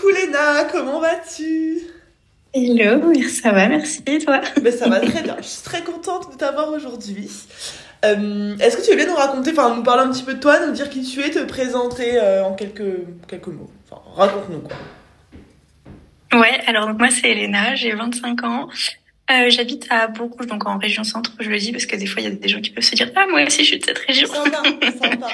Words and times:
Coucou 0.00 0.14
Léna, 0.14 0.64
comment 0.72 0.98
vas-tu? 1.00 1.78
Hello, 2.54 3.12
ça 3.28 3.52
va, 3.52 3.68
merci. 3.68 4.02
Et 4.06 4.18
toi? 4.18 4.40
Ben, 4.62 4.72
Ça 4.72 4.88
va 4.88 4.98
très 5.00 5.22
bien. 5.22 5.36
Je 5.38 5.46
suis 5.46 5.62
très 5.62 5.82
contente 5.82 6.32
de 6.32 6.38
t'avoir 6.38 6.72
aujourd'hui. 6.72 7.28
Euh, 8.04 8.56
Est-ce 8.58 8.78
que 8.78 8.82
tu 8.82 8.90
veux 8.90 8.96
bien 8.96 9.08
nous 9.08 9.14
raconter, 9.14 9.50
enfin 9.50 9.74
nous 9.74 9.82
parler 9.82 10.04
un 10.04 10.10
petit 10.10 10.22
peu 10.22 10.34
de 10.34 10.40
toi, 10.40 10.66
nous 10.66 10.72
dire 10.72 10.88
qui 10.88 11.02
tu 11.02 11.20
es, 11.20 11.30
te 11.30 11.44
présenter 11.44 12.18
euh, 12.18 12.44
en 12.44 12.54
quelques, 12.54 13.26
quelques 13.28 13.48
mots? 13.48 13.70
Enfin, 13.90 14.00
raconte-nous 14.16 14.60
quoi. 14.60 16.40
Ouais, 16.40 16.60
alors 16.66 16.86
donc 16.86 16.98
moi 16.98 17.08
c'est 17.10 17.28
Elena, 17.30 17.74
j'ai 17.74 17.92
25 17.92 18.44
ans. 18.44 18.68
Euh, 19.30 19.48
J'habite 19.50 19.86
à 19.90 20.08
Bourgogne, 20.08 20.48
donc 20.48 20.66
en 20.66 20.78
région 20.78 21.04
centre, 21.04 21.32
je 21.38 21.48
le 21.48 21.58
dis 21.58 21.70
parce 21.72 21.86
que 21.86 21.96
des 21.96 22.06
fois 22.06 22.20
il 22.22 22.24
y 22.24 22.32
a 22.32 22.34
des 22.34 22.48
gens 22.48 22.60
qui 22.60 22.70
peuvent 22.70 22.82
se 22.84 22.94
dire 22.96 23.10
ah 23.14 23.26
moi 23.30 23.42
aussi 23.44 23.62
je 23.62 23.68
suis 23.68 23.78
de 23.78 23.84
cette 23.84 23.98
région. 23.98 24.26
Sympa, 24.28 24.62
sympa. 25.00 25.28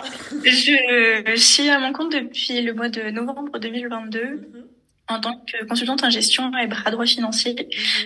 je, 0.45 1.23
je 1.35 1.37
suis 1.37 1.69
à 1.71 1.79
mon 1.79 1.93
compte 1.93 2.13
depuis 2.13 2.61
le 2.63 2.75
mois 2.75 2.89
de 2.89 3.11
novembre 3.11 3.59
2022 3.59 4.21
Mhm, 4.21 4.65
en 5.09 5.21
tant 5.21 5.39
que 5.47 5.65
consultante 5.67 6.03
en 6.05 6.11
gestion 6.11 6.51
et 6.59 6.67
bras 6.67 6.91
droit 6.91 7.07
financier. 7.07 7.55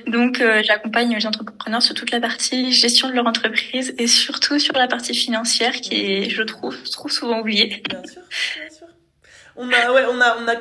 mhm. 0.06 0.12
Donc 0.12 0.40
euh, 0.40 0.62
j'accompagne 0.62 1.16
les 1.16 1.26
entrepreneurs 1.26 1.82
sur 1.82 1.94
toute 1.94 2.10
la 2.10 2.20
partie 2.20 2.72
gestion 2.72 3.08
de 3.08 3.14
leur 3.14 3.26
entreprise 3.26 3.94
et 3.98 4.06
surtout 4.06 4.58
sur 4.58 4.74
la 4.74 4.86
partie 4.86 5.14
financière 5.14 5.72
qui 5.72 5.94
est, 5.94 6.30
je 6.30 6.42
trouve, 6.42 6.76
trop 6.90 7.08
souvent 7.08 7.40
oubliée. 7.40 7.82
Bien 7.88 8.02
sûr, 8.06 8.22
bien 8.60 8.70
sûr. 8.70 8.79
On 9.62 9.68
a, 9.68 9.92
ouais, 9.92 10.02
on 10.10 10.18
a, 10.22 10.36
on 10.42 10.48
a 10.48 10.54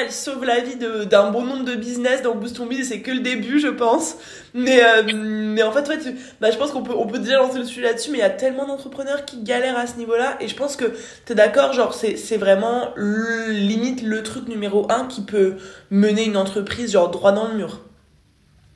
elle 0.00 0.10
sauve 0.10 0.44
la 0.44 0.58
vie 0.58 0.74
de- 0.74 1.04
d'un 1.04 1.30
bon 1.30 1.42
nombre 1.42 1.64
de 1.64 1.76
business 1.76 2.22
dans 2.22 2.34
Boost 2.34 2.56
Ton 2.56 2.66
Biz 2.66 2.88
c'est 2.88 3.00
que 3.00 3.12
le 3.12 3.20
début, 3.20 3.60
je 3.60 3.68
pense. 3.68 4.16
Mais, 4.52 4.82
euh, 4.82 5.02
mais 5.14 5.62
en 5.62 5.70
fait, 5.70 5.88
ouais, 5.88 5.98
tu- 5.98 6.16
bah, 6.40 6.50
je 6.50 6.56
pense 6.56 6.72
qu'on 6.72 6.82
peut, 6.82 6.94
on 6.96 7.06
peut 7.06 7.20
déjà 7.20 7.36
lancer 7.36 7.58
le 7.58 7.64
sujet 7.64 7.82
là-dessus, 7.82 8.10
mais 8.10 8.18
il 8.18 8.22
y 8.22 8.24
a 8.24 8.30
tellement 8.30 8.66
d'entrepreneurs 8.66 9.24
qui 9.24 9.42
galèrent 9.42 9.78
à 9.78 9.86
ce 9.86 9.96
niveau-là. 9.96 10.36
Et 10.40 10.48
je 10.48 10.56
pense 10.56 10.74
que 10.76 10.86
t'es 11.24 11.36
d'accord, 11.36 11.72
genre, 11.72 11.94
c'est, 11.94 12.16
c'est 12.16 12.36
vraiment 12.36 12.90
le- 12.96 13.50
limite 13.52 14.02
le 14.02 14.22
truc 14.24 14.48
numéro 14.48 14.90
un 14.90 15.06
qui 15.06 15.20
peut 15.22 15.54
mener 15.90 16.24
une 16.24 16.36
entreprise, 16.36 16.92
genre, 16.92 17.10
droit 17.10 17.30
dans 17.32 17.46
le 17.46 17.54
mur. 17.54 17.80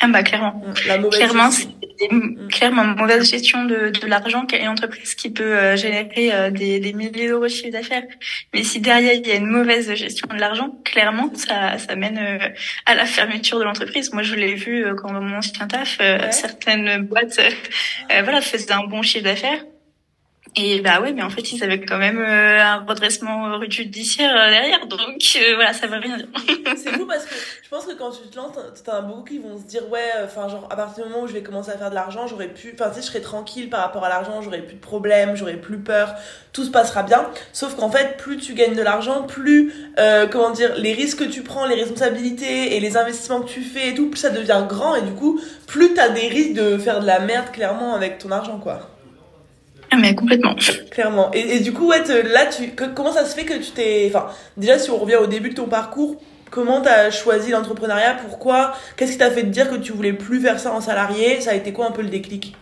Ah 0.00 0.06
bah 0.08 0.22
clairement. 0.22 0.62
La 0.86 0.96
mauvaise 0.98 1.18
Clairement. 1.18 1.50
C'est 2.00 2.08
clairement 2.50 2.84
une 2.84 2.96
mauvaise 2.96 3.30
gestion 3.30 3.64
de, 3.64 3.90
de 3.90 4.06
l'argent 4.06 4.46
qu'a 4.46 4.58
une 4.58 4.68
entreprise 4.68 5.14
qui 5.14 5.30
peut 5.30 5.44
euh, 5.56 5.76
générer 5.76 6.32
euh, 6.32 6.50
des, 6.50 6.80
des 6.80 6.92
milliers 6.94 7.28
d'euros 7.28 7.44
de 7.44 7.48
chiffre 7.48 7.70
d'affaires. 7.70 8.04
Mais 8.54 8.62
si 8.64 8.80
derrière 8.80 9.12
il 9.14 9.26
y 9.26 9.32
a 9.32 9.36
une 9.36 9.46
mauvaise 9.46 9.92
gestion 9.94 10.26
de 10.34 10.38
l'argent, 10.40 10.70
clairement 10.84 11.30
ça, 11.34 11.78
ça 11.78 11.94
mène 11.96 12.18
euh, 12.18 12.48
à 12.86 12.94
la 12.94 13.04
fermeture 13.06 13.58
de 13.58 13.64
l'entreprise. 13.64 14.12
Moi 14.12 14.22
je 14.22 14.34
l'ai 14.34 14.54
vu 14.54 14.84
euh, 14.84 14.94
quand 14.94 15.12
mon 15.12 15.36
ancien 15.36 15.66
taf, 15.66 15.98
euh, 16.00 16.18
Ouais. 16.20 16.32
certaines 16.32 17.02
boîtes 17.04 17.38
euh, 17.38 18.22
voilà 18.22 18.40
faisaient 18.40 18.72
un 18.72 18.84
bon 18.84 19.02
chiffre 19.02 19.24
d'affaires. 19.24 19.62
Et 20.56 20.80
bah 20.80 21.00
ouais, 21.00 21.12
mais 21.12 21.22
en 21.22 21.30
fait 21.30 21.52
ils 21.52 21.62
avaient 21.62 21.80
quand 21.80 21.98
même 21.98 22.18
euh, 22.18 22.60
un 22.60 22.84
redressement 22.84 23.52
euh, 23.52 23.70
judiciaire 23.70 24.32
euh, 24.34 24.50
derrière, 24.50 24.84
donc 24.88 24.98
euh, 25.36 25.54
voilà 25.54 25.72
ça 25.72 25.86
veut 25.86 25.98
rien 25.98 26.16
dire. 26.16 26.26
C'est 26.76 26.90
fou 26.90 27.06
parce 27.06 27.24
que 27.24 27.34
je 27.62 27.68
pense 27.68 27.86
que 27.86 27.92
quand 27.92 28.10
tu 28.10 28.28
te 28.28 28.36
lances, 28.36 28.56
t'en 28.84 28.92
as 28.94 29.00
beaucoup 29.00 29.22
qui 29.22 29.38
vont 29.38 29.56
se 29.56 29.62
dire 29.62 29.88
ouais, 29.90 30.10
enfin 30.24 30.48
genre 30.48 30.66
à 30.68 30.74
partir 30.74 31.04
du 31.04 31.10
moment 31.10 31.22
où 31.22 31.28
je 31.28 31.34
vais 31.34 31.44
commencer 31.44 31.70
à 31.70 31.78
faire 31.78 31.90
de 31.90 31.94
l'argent, 31.94 32.26
j'aurai 32.26 32.48
pu, 32.48 32.74
enfin 32.74 32.88
tu 32.88 32.96
sais, 32.96 33.02
je 33.02 33.06
serai 33.06 33.20
tranquille 33.20 33.70
par 33.70 33.80
rapport 33.80 34.04
à 34.04 34.08
l'argent, 34.08 34.42
j'aurai 34.42 34.62
plus 34.62 34.74
de 34.74 34.80
problèmes, 34.80 35.36
j'aurai 35.36 35.56
plus 35.56 35.78
peur, 35.78 36.16
tout 36.52 36.64
se 36.64 36.70
passera 36.70 37.04
bien. 37.04 37.30
Sauf 37.52 37.76
qu'en 37.76 37.90
fait, 37.90 38.16
plus 38.16 38.36
tu 38.38 38.54
gagnes 38.54 38.74
de 38.74 38.82
l'argent, 38.82 39.22
plus 39.22 39.72
comment 40.32 40.50
dire, 40.50 40.74
les 40.76 40.94
risques 40.94 41.20
que 41.20 41.30
tu 41.30 41.42
prends, 41.42 41.66
les 41.66 41.76
responsabilités 41.76 42.76
et 42.76 42.80
les 42.80 42.96
investissements 42.96 43.40
que 43.42 43.48
tu 43.48 43.62
fais 43.62 43.90
et 43.90 43.94
tout, 43.94 44.10
plus 44.10 44.18
ça 44.18 44.30
devient 44.30 44.64
grand 44.68 44.96
et 44.96 45.02
du 45.02 45.12
coup, 45.12 45.40
plus 45.68 45.94
t'as 45.94 46.08
des 46.08 46.26
risques 46.26 46.54
de 46.54 46.76
faire 46.76 46.98
de 46.98 47.06
la 47.06 47.20
merde 47.20 47.52
clairement 47.52 47.94
avec 47.94 48.18
ton 48.18 48.32
argent 48.32 48.58
quoi. 48.58 48.99
Ah, 49.90 49.96
mais 49.96 50.14
complètement. 50.14 50.54
Clairement. 50.90 51.30
Et, 51.32 51.60
du 51.60 51.72
coup, 51.72 51.88
ouais, 51.88 52.02
là, 52.22 52.46
tu, 52.46 52.72
comment 52.94 53.12
ça 53.12 53.24
se 53.24 53.34
fait 53.34 53.44
que 53.44 53.54
tu 53.54 53.72
t'es. 53.72 54.10
Enfin, 54.12 54.28
déjà, 54.56 54.78
si 54.78 54.90
on 54.90 54.98
revient 54.98 55.16
au 55.16 55.26
début 55.26 55.50
de 55.50 55.54
ton 55.54 55.66
parcours, 55.66 56.16
comment 56.50 56.80
t'as 56.80 57.10
choisi 57.10 57.50
l'entrepreneuriat? 57.50 58.14
Pourquoi? 58.26 58.72
Qu'est-ce 58.96 59.12
qui 59.12 59.18
t'a 59.18 59.30
fait 59.30 59.42
te 59.42 59.46
dire 59.46 59.68
que 59.68 59.76
tu 59.76 59.92
voulais 59.92 60.12
plus 60.12 60.40
faire 60.40 60.60
ça 60.60 60.72
en 60.72 60.80
salarié? 60.80 61.40
Ça 61.40 61.50
a 61.50 61.54
été 61.54 61.72
quoi 61.72 61.86
un 61.86 61.90
peu 61.90 62.02
le 62.02 62.08
déclic? 62.08 62.54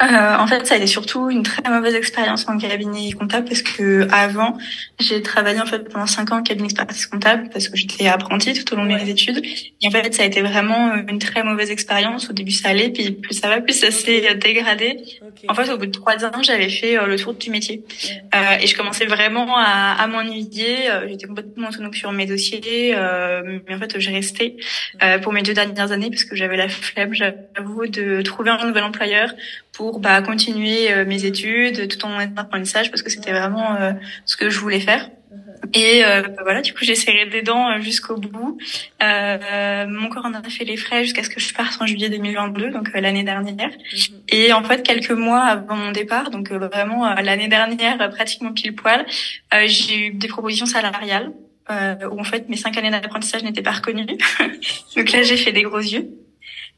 Euh, 0.00 0.36
en 0.36 0.46
fait, 0.46 0.66
ça 0.66 0.74
a 0.74 0.76
été 0.76 0.86
surtout 0.86 1.28
une 1.28 1.42
très 1.42 1.68
mauvaise 1.68 1.94
expérience 1.94 2.48
en 2.48 2.56
cabinet 2.56 3.10
comptable 3.12 3.48
parce 3.48 3.62
que 3.62 4.06
avant, 4.12 4.56
j'ai 5.00 5.22
travaillé 5.22 5.60
en 5.60 5.66
fait 5.66 5.88
pendant 5.88 6.06
cinq 6.06 6.30
ans 6.32 6.38
en 6.38 6.42
cabinet 6.42 6.66
expertise 6.66 7.06
comptable 7.06 7.48
parce 7.52 7.68
que 7.68 7.76
j'étais 7.76 8.06
apprentie 8.06 8.52
tout 8.52 8.72
au 8.72 8.76
long 8.76 8.84
de 8.84 8.94
mes 8.94 9.08
études. 9.08 9.42
Et 9.82 9.88
en 9.88 9.90
fait, 9.90 10.14
ça 10.14 10.22
a 10.22 10.26
été 10.26 10.40
vraiment 10.40 10.94
une 10.94 11.18
très 11.18 11.42
mauvaise 11.42 11.70
expérience. 11.70 12.30
Au 12.30 12.32
début, 12.32 12.52
ça 12.52 12.68
allait, 12.68 12.90
puis 12.90 13.10
plus 13.10 13.34
ça 13.34 13.48
va, 13.48 13.60
plus 13.60 13.72
ça 13.72 13.90
s'est 13.90 14.34
dégradé. 14.36 14.98
En 15.48 15.54
fait, 15.54 15.68
au 15.70 15.78
bout 15.78 15.86
de 15.86 15.90
trois 15.90 16.24
ans, 16.24 16.42
j'avais 16.42 16.68
fait 16.68 16.96
euh, 16.96 17.06
le 17.06 17.16
tour 17.16 17.34
du 17.34 17.50
métier 17.50 17.84
euh, 18.34 18.38
et 18.60 18.66
je 18.66 18.76
commençais 18.76 19.06
vraiment 19.06 19.56
à, 19.56 19.96
à 19.98 20.06
m'ennuyer. 20.06 20.90
Euh, 20.90 21.08
J'étais 21.08 21.26
complètement 21.26 21.68
autonome 21.68 21.92
sur 21.94 22.12
mes 22.12 22.26
dossiers, 22.26 22.94
euh, 22.94 23.58
mais 23.66 23.74
en 23.74 23.78
fait, 23.78 23.98
j'ai 23.98 24.12
resté 24.12 24.56
euh, 25.02 25.18
pour 25.18 25.32
mes 25.32 25.42
deux 25.42 25.54
dernières 25.54 25.90
années 25.90 26.10
parce 26.10 26.24
que 26.24 26.36
j'avais 26.36 26.56
la 26.56 26.68
flemme, 26.68 27.14
j'avoue, 27.14 27.86
de 27.86 28.22
trouver 28.22 28.50
un 28.50 28.66
nouvel 28.66 28.84
employeur 28.84 29.34
pour 29.78 30.00
bah, 30.00 30.20
continuer 30.22 30.92
euh, 30.92 31.04
mes 31.04 31.24
études 31.24 31.86
tout 31.86 32.04
en 32.04 32.18
apprentissage 32.36 32.90
parce 32.90 33.00
que 33.00 33.10
c'était 33.10 33.30
vraiment 33.30 33.76
euh, 33.76 33.92
ce 34.24 34.36
que 34.36 34.50
je 34.50 34.58
voulais 34.58 34.80
faire. 34.80 35.08
Et 35.72 36.04
euh, 36.04 36.22
bah, 36.22 36.42
voilà, 36.42 36.62
du 36.62 36.72
coup, 36.74 36.80
j'ai 36.82 36.96
serré 36.96 37.26
des 37.26 37.42
dents 37.42 37.70
euh, 37.70 37.80
jusqu'au 37.80 38.16
bout. 38.16 38.58
Euh, 39.00 39.86
mon 39.86 40.08
corps 40.08 40.24
en 40.26 40.34
a 40.34 40.42
fait 40.42 40.64
les 40.64 40.76
frais 40.76 41.04
jusqu'à 41.04 41.22
ce 41.22 41.30
que 41.30 41.38
je 41.38 41.54
parte 41.54 41.80
en 41.80 41.86
juillet 41.86 42.08
2022, 42.08 42.70
donc 42.70 42.88
euh, 42.88 43.00
l'année 43.00 43.22
dernière. 43.22 43.68
Mhm. 43.68 44.20
Et 44.30 44.52
en 44.52 44.64
fait, 44.64 44.82
quelques 44.82 45.12
mois 45.12 45.42
avant 45.42 45.76
mon 45.76 45.92
départ, 45.92 46.30
donc 46.30 46.50
euh, 46.50 46.58
vraiment 46.58 47.14
l'année 47.14 47.48
dernière, 47.48 48.10
pratiquement 48.10 48.52
pile 48.52 48.74
poil, 48.74 49.06
euh, 49.54 49.64
j'ai 49.66 50.06
eu 50.06 50.10
des 50.12 50.26
propositions 50.26 50.66
salariales 50.66 51.30
euh, 51.70 51.94
où 52.10 52.18
en 52.18 52.24
fait 52.24 52.48
mes 52.48 52.56
cinq 52.56 52.76
années 52.78 52.90
d'apprentissage 52.90 53.44
n'étaient 53.44 53.62
pas 53.62 53.72
reconnues. 53.72 54.06
donc 54.96 55.12
là, 55.12 55.22
j'ai 55.22 55.36
fait 55.36 55.52
des 55.52 55.62
gros 55.62 55.78
yeux. 55.78 56.08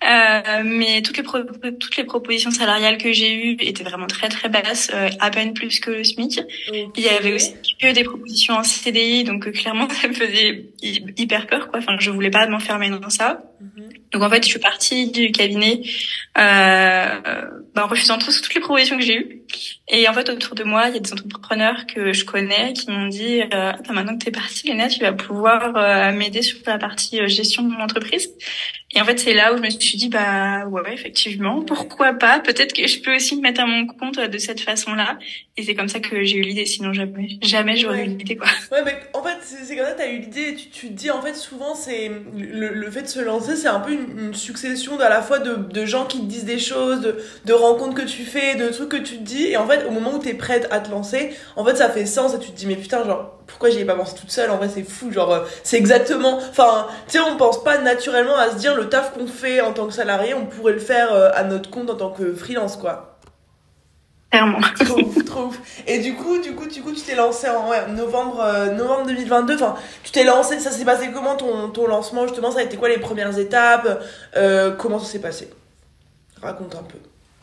Euh, 0.02 0.62
mais 0.64 1.02
toutes 1.02 1.18
les 1.18 1.22
pro- 1.22 1.42
toutes 1.78 1.96
les 1.98 2.04
propositions 2.04 2.50
salariales 2.50 2.96
que 2.96 3.12
j'ai 3.12 3.34
eues 3.34 3.56
étaient 3.60 3.84
vraiment 3.84 4.06
très 4.06 4.28
très 4.30 4.48
basses, 4.48 4.90
euh, 4.94 5.10
à 5.20 5.30
peine 5.30 5.52
plus 5.52 5.78
que 5.78 5.90
le 5.90 6.04
SMIC. 6.04 6.40
Il 6.96 7.02
y 7.04 7.08
avait 7.10 7.34
aussi 7.34 7.52
que 7.78 7.92
des 7.92 8.02
propositions 8.04 8.54
en 8.54 8.62
CDI, 8.64 9.24
donc 9.24 9.46
euh, 9.46 9.50
clairement 9.52 9.88
ça 10.00 10.08
me 10.08 10.14
faisait 10.14 10.70
hy- 10.82 11.04
hyper 11.18 11.46
peur 11.46 11.68
quoi. 11.70 11.80
Enfin, 11.80 11.96
je 12.00 12.10
voulais 12.10 12.30
pas 12.30 12.46
m'enfermer 12.46 12.88
dans 12.88 13.10
ça. 13.10 13.42
Mhm. 13.60 13.89
Donc 14.12 14.22
en 14.22 14.30
fait, 14.30 14.42
je 14.42 14.48
suis 14.48 14.58
partie 14.58 15.10
du 15.10 15.30
cabinet 15.30 15.82
euh, 16.38 17.20
bah, 17.74 17.84
en 17.84 17.86
refusant 17.86 18.18
toutes 18.18 18.54
les 18.54 18.60
propositions 18.60 18.98
que 18.98 19.04
j'ai 19.04 19.16
eues. 19.16 19.42
Et 19.88 20.08
en 20.08 20.12
fait, 20.12 20.28
autour 20.28 20.54
de 20.54 20.64
moi, 20.64 20.88
il 20.88 20.94
y 20.94 20.96
a 20.96 21.00
des 21.00 21.12
entrepreneurs 21.12 21.86
que 21.86 22.12
je 22.12 22.24
connais 22.24 22.72
qui 22.72 22.90
m'ont 22.90 23.08
dit 23.08 23.40
euh, 23.42 23.72
maintenant 23.90 24.16
que 24.16 24.24
t'es 24.24 24.30
partie, 24.30 24.68
Léna, 24.68 24.88
tu 24.88 25.00
vas 25.00 25.12
pouvoir 25.12 25.76
euh, 25.76 26.12
m'aider 26.12 26.42
sur 26.42 26.58
la 26.66 26.78
partie 26.78 27.20
euh, 27.20 27.28
gestion 27.28 27.62
de 27.62 27.68
mon 27.68 27.80
entreprise. 27.80 28.30
Et 28.92 29.00
en 29.00 29.04
fait, 29.04 29.18
c'est 29.18 29.34
là 29.34 29.52
où 29.52 29.56
je 29.56 29.62
me 29.62 29.70
suis 29.70 29.96
dit 29.96 30.08
bah 30.08 30.66
ouais, 30.66 30.92
effectivement, 30.92 31.62
pourquoi 31.62 32.12
pas? 32.14 32.40
Peut-être 32.40 32.72
que 32.72 32.86
je 32.86 33.00
peux 33.00 33.14
aussi 33.14 33.36
me 33.36 33.42
mettre 33.42 33.60
à 33.60 33.66
mon 33.66 33.86
compte 33.86 34.18
euh, 34.18 34.28
de 34.28 34.38
cette 34.38 34.60
façon-là. 34.60 35.18
Et 35.56 35.62
c'est 35.62 35.74
comme 35.74 35.88
ça 35.88 36.00
que 36.00 36.24
j'ai 36.24 36.38
eu 36.38 36.42
l'idée. 36.42 36.66
Sinon, 36.66 36.92
jamais, 36.92 37.38
jamais 37.42 37.76
j'aurais 37.76 38.04
eu 38.04 38.08
l'idée 38.08 38.36
quoi. 38.36 38.48
Ouais, 38.72 38.82
mais 38.84 38.98
en 39.20 39.22
fait, 39.22 39.36
c'est 39.42 39.76
comme 39.76 39.84
ça 39.84 39.92
que 39.92 39.98
t'as 39.98 40.08
eu 40.08 40.18
l'idée 40.18 40.54
tu, 40.54 40.70
tu 40.70 40.88
te 40.88 40.92
dis, 40.94 41.10
en 41.10 41.20
fait, 41.20 41.34
souvent, 41.34 41.74
c'est 41.74 42.10
le, 42.34 42.90
fait 42.90 43.02
de 43.02 43.06
se 43.06 43.20
lancer, 43.20 43.54
c'est 43.54 43.68
un 43.68 43.80
peu 43.80 43.92
une, 43.92 44.34
succession 44.34 44.98
à 44.98 45.10
la 45.10 45.20
fois 45.20 45.38
de, 45.38 45.84
gens 45.84 46.06
qui 46.06 46.20
te 46.20 46.24
disent 46.24 46.46
des 46.46 46.58
choses, 46.58 47.00
de, 47.44 47.52
rencontres 47.52 47.94
que 47.94 48.06
tu 48.06 48.24
fais, 48.24 48.54
de 48.54 48.68
trucs 48.68 48.88
que 48.88 48.96
tu 48.96 49.18
te 49.18 49.22
dis. 49.22 49.48
Et 49.48 49.56
en 49.58 49.66
fait, 49.66 49.84
au 49.84 49.90
moment 49.90 50.14
où 50.14 50.18
t'es 50.18 50.32
prête 50.32 50.68
à 50.70 50.80
te 50.80 50.90
lancer, 50.90 51.36
en 51.56 51.64
fait, 51.64 51.76
ça 51.76 51.90
fait 51.90 52.06
sens 52.06 52.34
et 52.34 52.38
tu 52.38 52.50
te 52.50 52.56
dis, 52.56 52.66
mais 52.66 52.76
putain, 52.76 53.04
genre, 53.04 53.38
pourquoi 53.46 53.68
j'y 53.68 53.80
ai 53.80 53.84
pas 53.84 53.94
pensé 53.94 54.14
toute 54.14 54.30
seule? 54.30 54.50
En 54.50 54.56
vrai, 54.56 54.70
c'est 54.72 54.84
fou. 54.84 55.12
Genre, 55.12 55.30
euh, 55.30 55.40
c'est 55.64 55.76
exactement. 55.76 56.38
Enfin, 56.38 56.86
tu 57.06 57.18
sais, 57.18 57.20
on 57.20 57.36
pense 57.36 57.62
pas 57.62 57.78
naturellement 57.78 58.36
à 58.36 58.50
se 58.50 58.56
dire 58.56 58.74
le 58.74 58.88
taf 58.88 59.12
qu'on 59.12 59.26
fait 59.26 59.60
en 59.60 59.72
tant 59.72 59.86
que 59.86 59.92
salarié, 59.92 60.32
on 60.32 60.46
pourrait 60.46 60.72
le 60.72 60.78
faire 60.78 61.12
euh, 61.12 61.28
à 61.34 61.44
notre 61.44 61.68
compte 61.68 61.90
en 61.90 61.96
tant 61.96 62.10
que 62.10 62.32
freelance, 62.32 62.76
quoi. 62.76 63.18
Trop 64.84 65.22
trop. 65.24 65.50
Et 65.86 65.98
du 65.98 66.14
coup, 66.14 66.38
du 66.40 66.54
coup, 66.54 66.66
du 66.66 66.82
coup, 66.82 66.92
tu 66.92 67.00
t'es 67.00 67.14
lancé 67.16 67.48
en 67.48 67.88
novembre, 67.88 68.40
euh, 68.40 68.72
novembre 68.74 69.06
2022. 69.06 69.54
Enfin, 69.54 69.74
tu 70.04 70.12
t'es 70.12 70.24
lancé. 70.24 70.60
Ça 70.60 70.70
s'est 70.70 70.84
passé 70.84 71.10
comment 71.12 71.36
ton, 71.36 71.70
ton 71.70 71.86
lancement 71.88 72.26
justement? 72.26 72.50
Ça 72.52 72.60
a 72.60 72.62
été 72.62 72.76
quoi 72.76 72.88
les 72.88 72.98
premières 72.98 73.36
étapes? 73.38 74.02
Euh, 74.36 74.70
Comment 74.76 74.98
ça 75.00 75.06
s'est 75.10 75.18
passé? 75.20 75.50
Raconte 76.40 76.74
un 76.76 76.82
peu. 76.82 76.98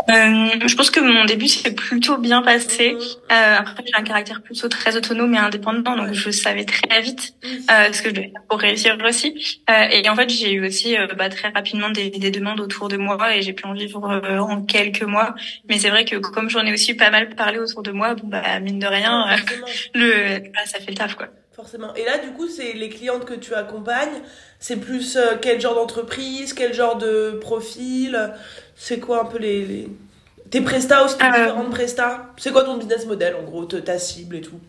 Euh, 0.10 0.68
je 0.68 0.76
pense 0.76 0.90
que 0.90 1.00
mon 1.02 1.26
début 1.26 1.48
s'est 1.48 1.74
plutôt 1.74 2.18
bien 2.18 2.42
passé. 2.42 2.96
Euh, 3.32 3.56
après, 3.58 3.84
j'ai 3.86 3.94
un 3.94 4.04
caractère 4.04 4.42
plutôt 4.42 4.70
très 4.70 4.96
autonome 4.96 5.34
et 5.34 5.38
indépendant, 5.38 5.98
donc 5.98 6.14
je 6.14 6.32
savais 6.32 6.64
très 6.64 7.02
vite 7.02 7.36
euh, 7.46 7.92
ce 7.92 8.02
que 8.02 8.10
je 8.10 8.16
devais 8.16 8.32
faire 8.32 8.44
pour 8.48 8.60
réussir 8.60 8.98
aussi. 9.06 9.62
Euh, 9.70 9.74
et 9.92 10.08
en 10.10 10.16
fait, 10.16 10.30
j'ai 10.30 10.54
eu 10.54 10.66
aussi 10.66 10.98
euh, 10.98 11.08
bah, 11.18 11.30
très 11.30 11.50
rapidement 11.50 11.90
des, 11.90 12.10
des 12.10 12.32
demandes 12.32 12.60
autour 12.62 12.88
de 12.88 12.98
moi 12.98 13.36
et 13.36 13.42
j'ai 13.42 13.54
pu 13.54 13.66
en 13.66 13.74
vivre 13.74 14.22
en 14.40 14.62
quelques 14.64 15.04
mois. 15.04 15.36
Mais 15.70 15.78
c'est 15.78 15.90
vrai 15.90 16.06
que 16.06 16.16
comme 16.16 16.50
j'en 16.50 16.66
ai 16.66 16.74
aussi 16.74 16.94
pas 16.94 17.10
mal 17.10 17.36
parlé 17.36 17.60
autour 17.60 17.84
de 17.84 17.92
moi, 17.92 18.16
bon, 18.16 18.28
bah, 18.28 18.60
mine 18.62 18.80
de 18.80 18.88
rien, 18.88 19.26
le, 19.94 20.40
bah, 20.54 20.66
ça 20.66 20.80
fait 20.80 20.92
le 20.92 20.98
taf, 20.98 21.16
quoi. 21.16 21.28
Forcément. 21.58 21.94
Et 21.96 22.06
là, 22.06 22.20
du 22.20 22.30
coup, 22.34 22.48
c'est 22.48 22.74
les 22.74 22.88
clientes 22.88 23.26
que 23.26 23.34
tu 23.34 23.54
accompagnes. 23.56 24.22
C'est 24.60 24.76
plus 24.78 25.18
euh, 25.18 25.36
quel 25.42 25.60
genre 25.60 25.74
d'entreprise, 25.76 26.54
quel 26.54 26.72
genre 26.74 26.98
de 26.98 27.32
profil 27.42 28.32
C'est 28.76 29.00
quoi 29.00 29.24
un 29.24 29.26
peu 29.26 29.40
les, 29.40 29.66
les... 29.66 29.90
tes 30.52 30.62
prestats 30.62 31.04
aussi, 31.04 31.18
tes 31.18 31.26
Euh. 31.26 31.32
différentes 31.32 31.72
prestats? 31.72 32.32
C'est 32.38 32.52
quoi 32.52 32.64
ton 32.64 32.78
business 32.78 33.08
model 33.08 33.36
en 33.36 33.44
gros, 33.44 33.66
ta 33.66 33.98
cible 33.98 34.36
et 34.36 34.42
tout? 34.42 34.60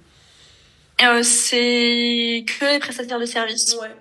Euh, 1.02 1.22
C'est 1.22 2.44
que 2.46 2.72
les 2.72 2.78
prestataires 2.78 3.20
de 3.20 3.26
services. 3.26 3.76
Ouais. 3.80 3.94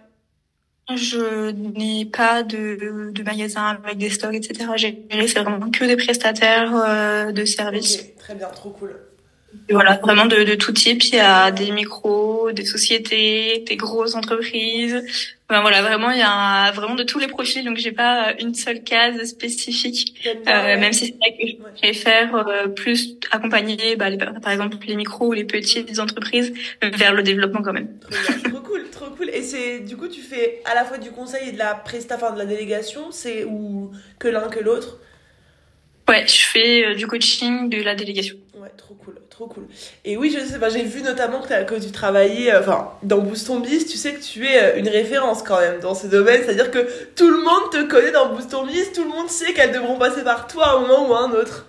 Je 0.96 1.52
n'ai 1.52 2.06
pas 2.06 2.42
de, 2.44 3.12
de 3.12 3.24
magasin 3.24 3.78
avec 3.84 3.98
des 3.98 4.10
stocks, 4.10 4.34
etc. 4.34 4.72
J'ai 4.78 5.06
c'est 5.28 5.40
vraiment 5.42 5.70
que 5.70 5.84
des 5.84 5.98
prestataires 5.98 6.74
euh, 6.74 7.34
de 7.34 7.44
services. 7.44 8.00
Ok, 8.00 8.16
très 8.18 8.36
bien, 8.36 8.48
trop 8.48 8.70
cool. 8.70 8.96
Voilà, 9.70 10.00
vraiment 10.04 10.26
de, 10.26 10.44
de 10.44 10.56
tout 10.56 10.72
type. 10.72 11.04
Il 11.06 11.16
y 11.16 11.20
a 11.20 11.52
des 11.52 11.72
micros, 11.72 12.52
des 12.52 12.66
sociétés, 12.66 13.64
des 13.68 13.76
grosses 13.76 14.16
entreprises. 14.16 15.04
Enfin, 15.50 15.62
voilà, 15.62 15.82
vraiment, 15.82 16.12
il 16.12 16.20
y 16.20 16.24
a 16.26 16.72
vraiment 16.72 16.96
de 16.96 17.04
tous 17.04 17.20
les 17.20 17.28
profils. 17.28 17.64
Donc, 17.64 17.78
j'ai 17.78 17.92
pas 17.92 18.34
une 18.40 18.54
seule 18.54 18.84
case 18.84 19.24
spécifique. 19.26 20.22
Euh, 20.26 20.78
même 20.78 20.94
si 20.94 21.06
c'est 21.08 21.18
vrai 21.18 21.32
que 21.38 21.48
je 21.48 21.80
préfère 21.82 22.36
euh, 22.36 22.68
plus 22.68 23.18
accompagner, 23.32 23.96
bah, 23.96 24.10
les- 24.10 24.18
par 24.18 24.52
exemple, 24.52 24.78
les 24.88 24.96
micros 24.96 25.28
ou 25.28 25.34
les 25.34 25.46
petites 25.46 26.00
entreprises 26.00 26.54
vers 26.82 27.14
le 27.14 27.24
développement 27.24 27.62
quand 27.62 27.74
même. 27.74 27.90
Trop 28.50 28.60
cool, 28.62 28.90
trop 28.92 29.10
cool. 29.12 29.30
Et 29.30 29.42
c'est 29.42 29.80
du 29.80 29.96
coup 29.96 30.08
tu 30.08 30.22
fais 30.22 30.62
à 30.66 30.76
la 30.76 30.84
fois 30.84 30.98
du 30.98 31.12
conseil 31.12 31.50
et 31.50 31.52
de 31.54 31.58
la 31.58 31.76
presta, 31.76 32.16
enfin 32.16 32.32
de 32.32 32.40
la 32.40 32.46
délégation, 32.46 33.12
c'est 33.12 33.44
ou 33.46 33.92
que 34.20 34.28
l'un 34.28 34.50
que 34.50 34.60
l'autre? 34.60 35.00
Ouais, 36.08 36.26
je 36.26 36.46
fais 36.46 36.86
euh, 36.86 36.96
du 36.96 37.06
coaching, 37.06 37.70
de 37.70 37.84
la 37.84 37.94
délégation. 37.94 38.38
Ouais, 38.58 38.72
trop 38.78 38.94
cool, 38.94 39.16
trop 39.30 39.48
cool. 39.48 39.68
Et 40.06 40.16
oui, 40.16 40.34
je 40.34 40.40
sais 40.40 40.58
j'ai 40.70 40.84
vu 40.84 41.02
notamment 41.02 41.42
que, 41.42 41.64
que 41.66 41.76
tu 41.76 41.92
travaillais, 41.92 42.54
euh, 42.54 42.62
enfin, 42.62 42.92
dans 43.04 43.18
Boost 43.18 43.48
Ton 43.48 43.60
Biz, 43.60 43.88
tu 43.88 43.98
sais 43.98 44.14
que 44.14 44.22
tu 44.22 44.46
es 44.46 44.58
euh, 44.58 44.80
une 44.80 44.88
référence 44.88 45.44
quand 45.44 45.60
même 45.60 45.82
dans 45.82 45.96
ce 45.96 46.08
domaine, 46.08 46.42
c'est-à-dire 46.46 46.72
que 46.72 46.88
tout 47.16 47.30
le 47.30 47.40
monde 47.40 47.72
te 47.72 47.84
connaît 47.84 48.12
dans 48.12 48.34
Boost 48.34 48.52
Ton 48.52 48.66
Biz, 48.66 48.94
tout 48.94 49.04
le 49.04 49.10
monde 49.10 49.30
sait 49.30 49.54
qu'elles 49.54 49.74
devront 49.74 49.98
passer 49.98 50.24
par 50.24 50.48
toi 50.48 50.68
à 50.68 50.76
un 50.78 50.80
moment 50.80 51.10
ou 51.10 51.14
à 51.14 51.24
un 51.24 51.32
autre. 51.32 51.66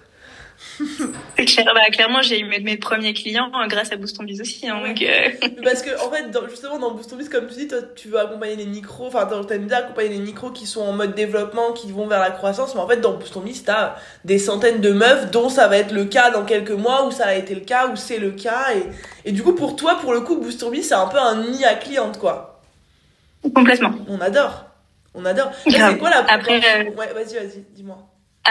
Clair, 1.36 1.66
bah, 1.74 1.90
clairement, 1.92 2.22
j'ai 2.22 2.40
eu 2.40 2.44
mes, 2.44 2.76
premiers 2.76 3.12
clients 3.14 3.50
euh, 3.54 3.66
grâce 3.68 3.92
à 3.92 3.96
Boost 3.96 4.16
on 4.20 4.24
Biz 4.24 4.40
aussi. 4.40 4.68
hein, 4.68 4.80
donc, 4.86 5.00
euh, 5.02 5.28
Parce 5.62 5.82
que, 5.82 5.90
en 6.04 6.10
fait, 6.10 6.30
dans- 6.30 6.48
justement, 6.48 6.78
dans 6.78 6.92
Boost 6.92 7.14
Biz, 7.16 7.28
comme 7.28 7.46
tu 7.46 7.54
dis, 7.54 7.68
toi, 7.68 7.78
tu 7.96 8.08
veux 8.08 8.18
accompagner 8.18 8.56
les 8.56 8.66
micros, 8.66 9.06
enfin, 9.06 9.26
t'aimes 9.46 9.66
bien 9.66 9.78
accompagner 9.78 10.10
les 10.10 10.18
micros 10.18 10.50
qui 10.50 10.66
sont 10.66 10.82
en 10.82 10.92
mode 10.92 11.14
développement, 11.14 11.72
qui 11.72 11.90
vont 11.92 12.06
vers 12.06 12.20
la 12.20 12.30
croissance, 12.30 12.74
mais 12.74 12.80
en 12.80 12.88
fait, 12.88 13.00
dans 13.00 13.14
Boost 13.14 13.38
Biz, 13.38 13.64
t'as 13.64 13.96
des 14.24 14.38
centaines 14.38 14.80
de 14.80 14.90
meufs, 14.92 15.30
dont 15.30 15.48
ça 15.48 15.68
va 15.68 15.78
être 15.78 15.92
le 15.92 16.04
cas 16.04 16.30
dans 16.30 16.44
quelques 16.44 16.70
mois, 16.70 17.06
où 17.06 17.10
ça 17.10 17.26
a 17.26 17.34
été 17.34 17.54
le 17.54 17.60
cas, 17.62 17.88
où 17.88 17.96
c'est 17.96 18.18
le 18.18 18.30
cas, 18.32 18.66
et, 18.74 19.28
et 19.28 19.32
du 19.32 19.42
coup, 19.42 19.54
pour 19.54 19.76
toi, 19.76 19.98
pour 20.00 20.12
le 20.12 20.20
coup, 20.20 20.36
Boost 20.36 20.68
Biz, 20.68 20.88
c'est 20.88 20.94
un 20.94 21.06
peu 21.06 21.18
un 21.18 21.42
nid 21.50 21.64
à 21.64 21.74
clientes, 21.74 22.18
quoi. 22.18 22.60
complètement. 23.54 23.94
On 24.08 24.20
adore. 24.20 24.64
On 25.14 25.24
adore. 25.24 25.50
C'est 25.64 25.98
quoi 25.98 26.10
la 26.10 26.18
Après, 26.30 26.56
euh, 26.58 26.90
Ouais, 26.96 27.12
vas-y, 27.14 27.34
vas-y, 27.34 27.64
dis-moi. 27.74 27.98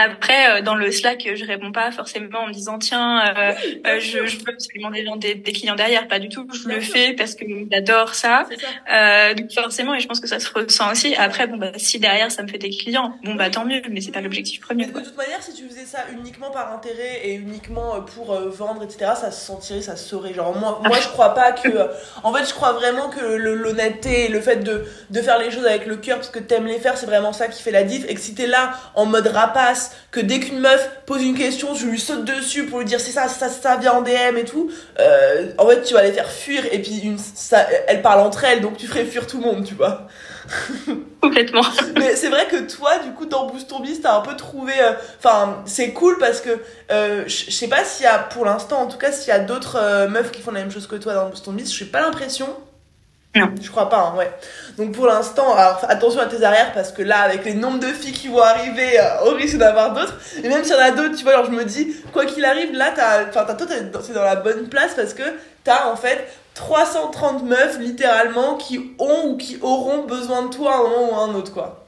Après, 0.00 0.50
euh, 0.58 0.62
dans 0.62 0.76
le 0.76 0.92
Slack, 0.92 1.28
je 1.34 1.44
réponds 1.44 1.72
pas 1.72 1.90
forcément 1.90 2.38
en 2.40 2.46
me 2.46 2.52
disant 2.52 2.78
tiens, 2.78 3.20
euh, 3.36 3.52
Oui, 3.64 3.82
euh, 3.86 3.98
je, 3.98 4.26
je 4.26 4.36
veux 4.38 4.44
absolument 4.52 4.90
des, 4.90 5.04
des, 5.18 5.34
des 5.34 5.52
clients 5.52 5.74
derrière. 5.74 6.06
Pas 6.06 6.20
du 6.20 6.28
tout. 6.28 6.46
Je 6.54 6.66
Bien 6.68 6.76
le 6.76 6.80
sûr. 6.82 6.94
fais 6.94 7.12
parce 7.14 7.34
que 7.34 7.44
j'adore 7.72 8.14
ça. 8.14 8.46
Euh, 8.92 9.34
donc 9.34 9.52
forcément, 9.52 9.94
et 9.94 10.00
je 10.00 10.06
pense 10.06 10.20
que 10.20 10.28
ça 10.28 10.38
se 10.38 10.48
ressent 10.52 10.92
aussi. 10.92 11.14
Après, 11.16 11.46
bon 11.48 11.56
bah 11.56 11.72
si 11.76 11.98
derrière 11.98 12.30
ça 12.30 12.42
me 12.44 12.48
fait 12.48 12.58
des 12.58 12.70
clients, 12.70 13.14
bon 13.24 13.34
bah 13.34 13.50
tant 13.50 13.64
mieux. 13.64 13.82
Mais 13.90 14.00
c'est 14.00 14.12
pas 14.12 14.20
l'objectif 14.20 14.60
Mais 14.60 14.66
premier. 14.66 14.86
de 14.86 14.92
toute 15.06 15.16
manière, 15.16 15.42
si 15.42 15.52
tu 15.52 15.66
faisais 15.68 15.84
ça 15.84 16.04
uniquement 16.12 16.50
par 16.50 16.72
intérêt 16.72 17.20
et 17.24 17.34
uniquement 17.34 17.96
euh, 17.96 18.00
pour 18.00 18.34
vendre, 18.34 18.84
etc., 18.84 19.12
ça 19.20 19.30
se 19.32 19.44
sentirait, 19.44 19.82
ça 19.82 19.96
se 19.96 20.08
saurait. 20.08 20.32
Genre, 20.32 20.54
moi, 20.56 20.80
moi 20.84 20.98
je 21.02 21.08
crois 21.08 21.34
pas 21.34 21.52
que. 21.52 21.68
En 22.22 22.32
fait, 22.32 22.44
je 22.44 22.52
crois 22.54 22.72
vraiment 22.72 23.08
que 23.08 23.24
l'honnêteté 23.24 24.24
et 24.26 24.28
le 24.28 24.40
fait 24.40 24.56
de, 24.56 24.84
de 25.10 25.22
faire 25.22 25.38
les 25.38 25.50
choses 25.50 25.66
avec 25.66 25.86
le 25.86 25.96
cœur 25.96 26.16
parce 26.16 26.30
que 26.30 26.38
t'aimes 26.38 26.66
les 26.66 26.78
faire, 26.78 26.96
c'est 26.96 27.06
vraiment 27.06 27.32
ça 27.32 27.48
qui 27.48 27.62
fait 27.62 27.70
la 27.70 27.82
diff. 27.84 28.04
Et 28.08 28.14
que 28.14 28.20
si 28.20 28.34
t'es 28.34 28.46
là 28.46 28.72
en 28.94 29.06
mode 29.06 29.26
rapace, 29.28 29.87
que 30.10 30.20
dès 30.20 30.40
qu'une 30.40 30.60
meuf 30.60 30.90
pose 31.06 31.22
une 31.22 31.36
question, 31.36 31.74
je 31.74 31.86
lui 31.86 31.98
saute 32.00 32.24
dessus 32.24 32.64
pour 32.66 32.78
lui 32.78 32.84
dire 32.86 33.00
c'est 33.00 33.12
ça, 33.12 33.28
c'est 33.28 33.38
ça, 33.40 33.48
c'est 33.48 33.62
ça, 33.62 33.76
viens 33.76 33.92
en 33.92 34.02
DM 34.02 34.36
et 34.36 34.44
tout, 34.44 34.70
euh, 35.00 35.50
en 35.58 35.66
fait, 35.68 35.82
tu 35.82 35.94
vas 35.94 36.02
les 36.02 36.12
faire 36.12 36.30
fuir 36.30 36.64
et 36.72 36.80
puis 36.80 36.98
une, 37.00 37.18
ça, 37.18 37.66
elles 37.86 38.02
parlent 38.02 38.20
entre 38.20 38.44
elles, 38.44 38.60
donc 38.60 38.76
tu 38.76 38.86
ferais 38.86 39.04
fuir 39.04 39.26
tout 39.26 39.38
le 39.38 39.44
monde, 39.44 39.64
tu 39.64 39.74
vois. 39.74 40.06
Complètement. 41.20 41.60
Mais 41.96 42.16
c'est 42.16 42.30
vrai 42.30 42.46
que 42.46 42.56
toi, 42.70 42.98
du 43.00 43.10
coup, 43.12 43.26
dans 43.26 43.46
Boost 43.46 43.68
Ton 43.68 43.80
Biz, 43.80 44.00
t'as 44.00 44.16
un 44.16 44.20
peu 44.22 44.34
trouvé. 44.36 44.72
euh, 44.80 44.92
Enfin, 45.18 45.62
c'est 45.66 45.92
cool 45.92 46.16
parce 46.18 46.40
que 46.40 46.50
euh, 46.90 47.24
je 47.26 47.50
sais 47.50 47.68
pas 47.68 47.84
s'il 47.84 48.04
y 48.04 48.06
a, 48.06 48.18
pour 48.18 48.44
l'instant, 48.46 48.80
en 48.80 48.86
tout 48.86 48.96
cas, 48.98 49.12
s'il 49.12 49.28
y 49.28 49.32
a 49.32 49.40
d'autres 49.40 49.76
euh, 49.76 50.08
meufs 50.08 50.30
qui 50.30 50.40
font 50.40 50.52
la 50.52 50.60
même 50.60 50.70
chose 50.70 50.86
que 50.86 50.96
toi 50.96 51.14
dans 51.14 51.28
Boost. 51.28 51.44
Je 51.46 51.84
n'ai 51.84 51.90
pas 51.90 52.00
l'impression. 52.00 52.48
Non. 53.36 53.50
Je 53.60 53.70
crois 53.70 53.90
pas, 53.90 53.98
hein, 54.12 54.16
ouais. 54.16 54.30
Donc 54.78 54.92
pour 54.92 55.06
l'instant, 55.06 55.56
alors 55.56 55.84
attention 55.88 56.20
à 56.20 56.26
tes 56.26 56.44
arrières 56.44 56.72
parce 56.72 56.92
que 56.92 57.02
là, 57.02 57.22
avec 57.22 57.44
les 57.44 57.54
nombres 57.54 57.80
de 57.80 57.88
filles 57.88 58.12
qui 58.12 58.28
vont 58.28 58.40
arriver, 58.40 58.98
euh, 59.00 59.24
on 59.26 59.34
risque 59.34 59.58
d'avoir 59.58 59.92
d'autres. 59.92 60.16
Et 60.42 60.48
même 60.48 60.62
s'il 60.62 60.74
y 60.74 60.78
en 60.78 60.82
a 60.82 60.92
d'autres, 60.92 61.16
tu 61.16 61.24
vois, 61.24 61.32
alors 61.32 61.46
je 61.46 61.50
me 61.50 61.64
dis, 61.64 61.96
quoi 62.12 62.26
qu'il 62.26 62.44
arrive, 62.44 62.72
là, 62.72 62.92
t'as, 62.94 63.28
enfin, 63.28 63.44
toi, 63.54 63.66
c'est 63.68 64.12
dans 64.12 64.22
la 64.22 64.36
bonne 64.36 64.68
place 64.68 64.94
parce 64.94 65.14
que 65.14 65.24
t'as 65.64 65.90
en 65.90 65.96
fait 65.96 66.28
330 66.54 67.42
meufs 67.42 67.80
littéralement 67.80 68.54
qui 68.54 68.92
ont 69.00 69.30
ou 69.30 69.36
qui 69.36 69.58
auront 69.62 70.04
besoin 70.04 70.42
de 70.42 70.54
toi 70.54 70.72
à 70.72 70.76
un 70.76 70.82
moment 70.82 71.10
ou 71.10 71.14
à 71.16 71.24
un 71.24 71.34
autre, 71.34 71.52
quoi. 71.52 71.84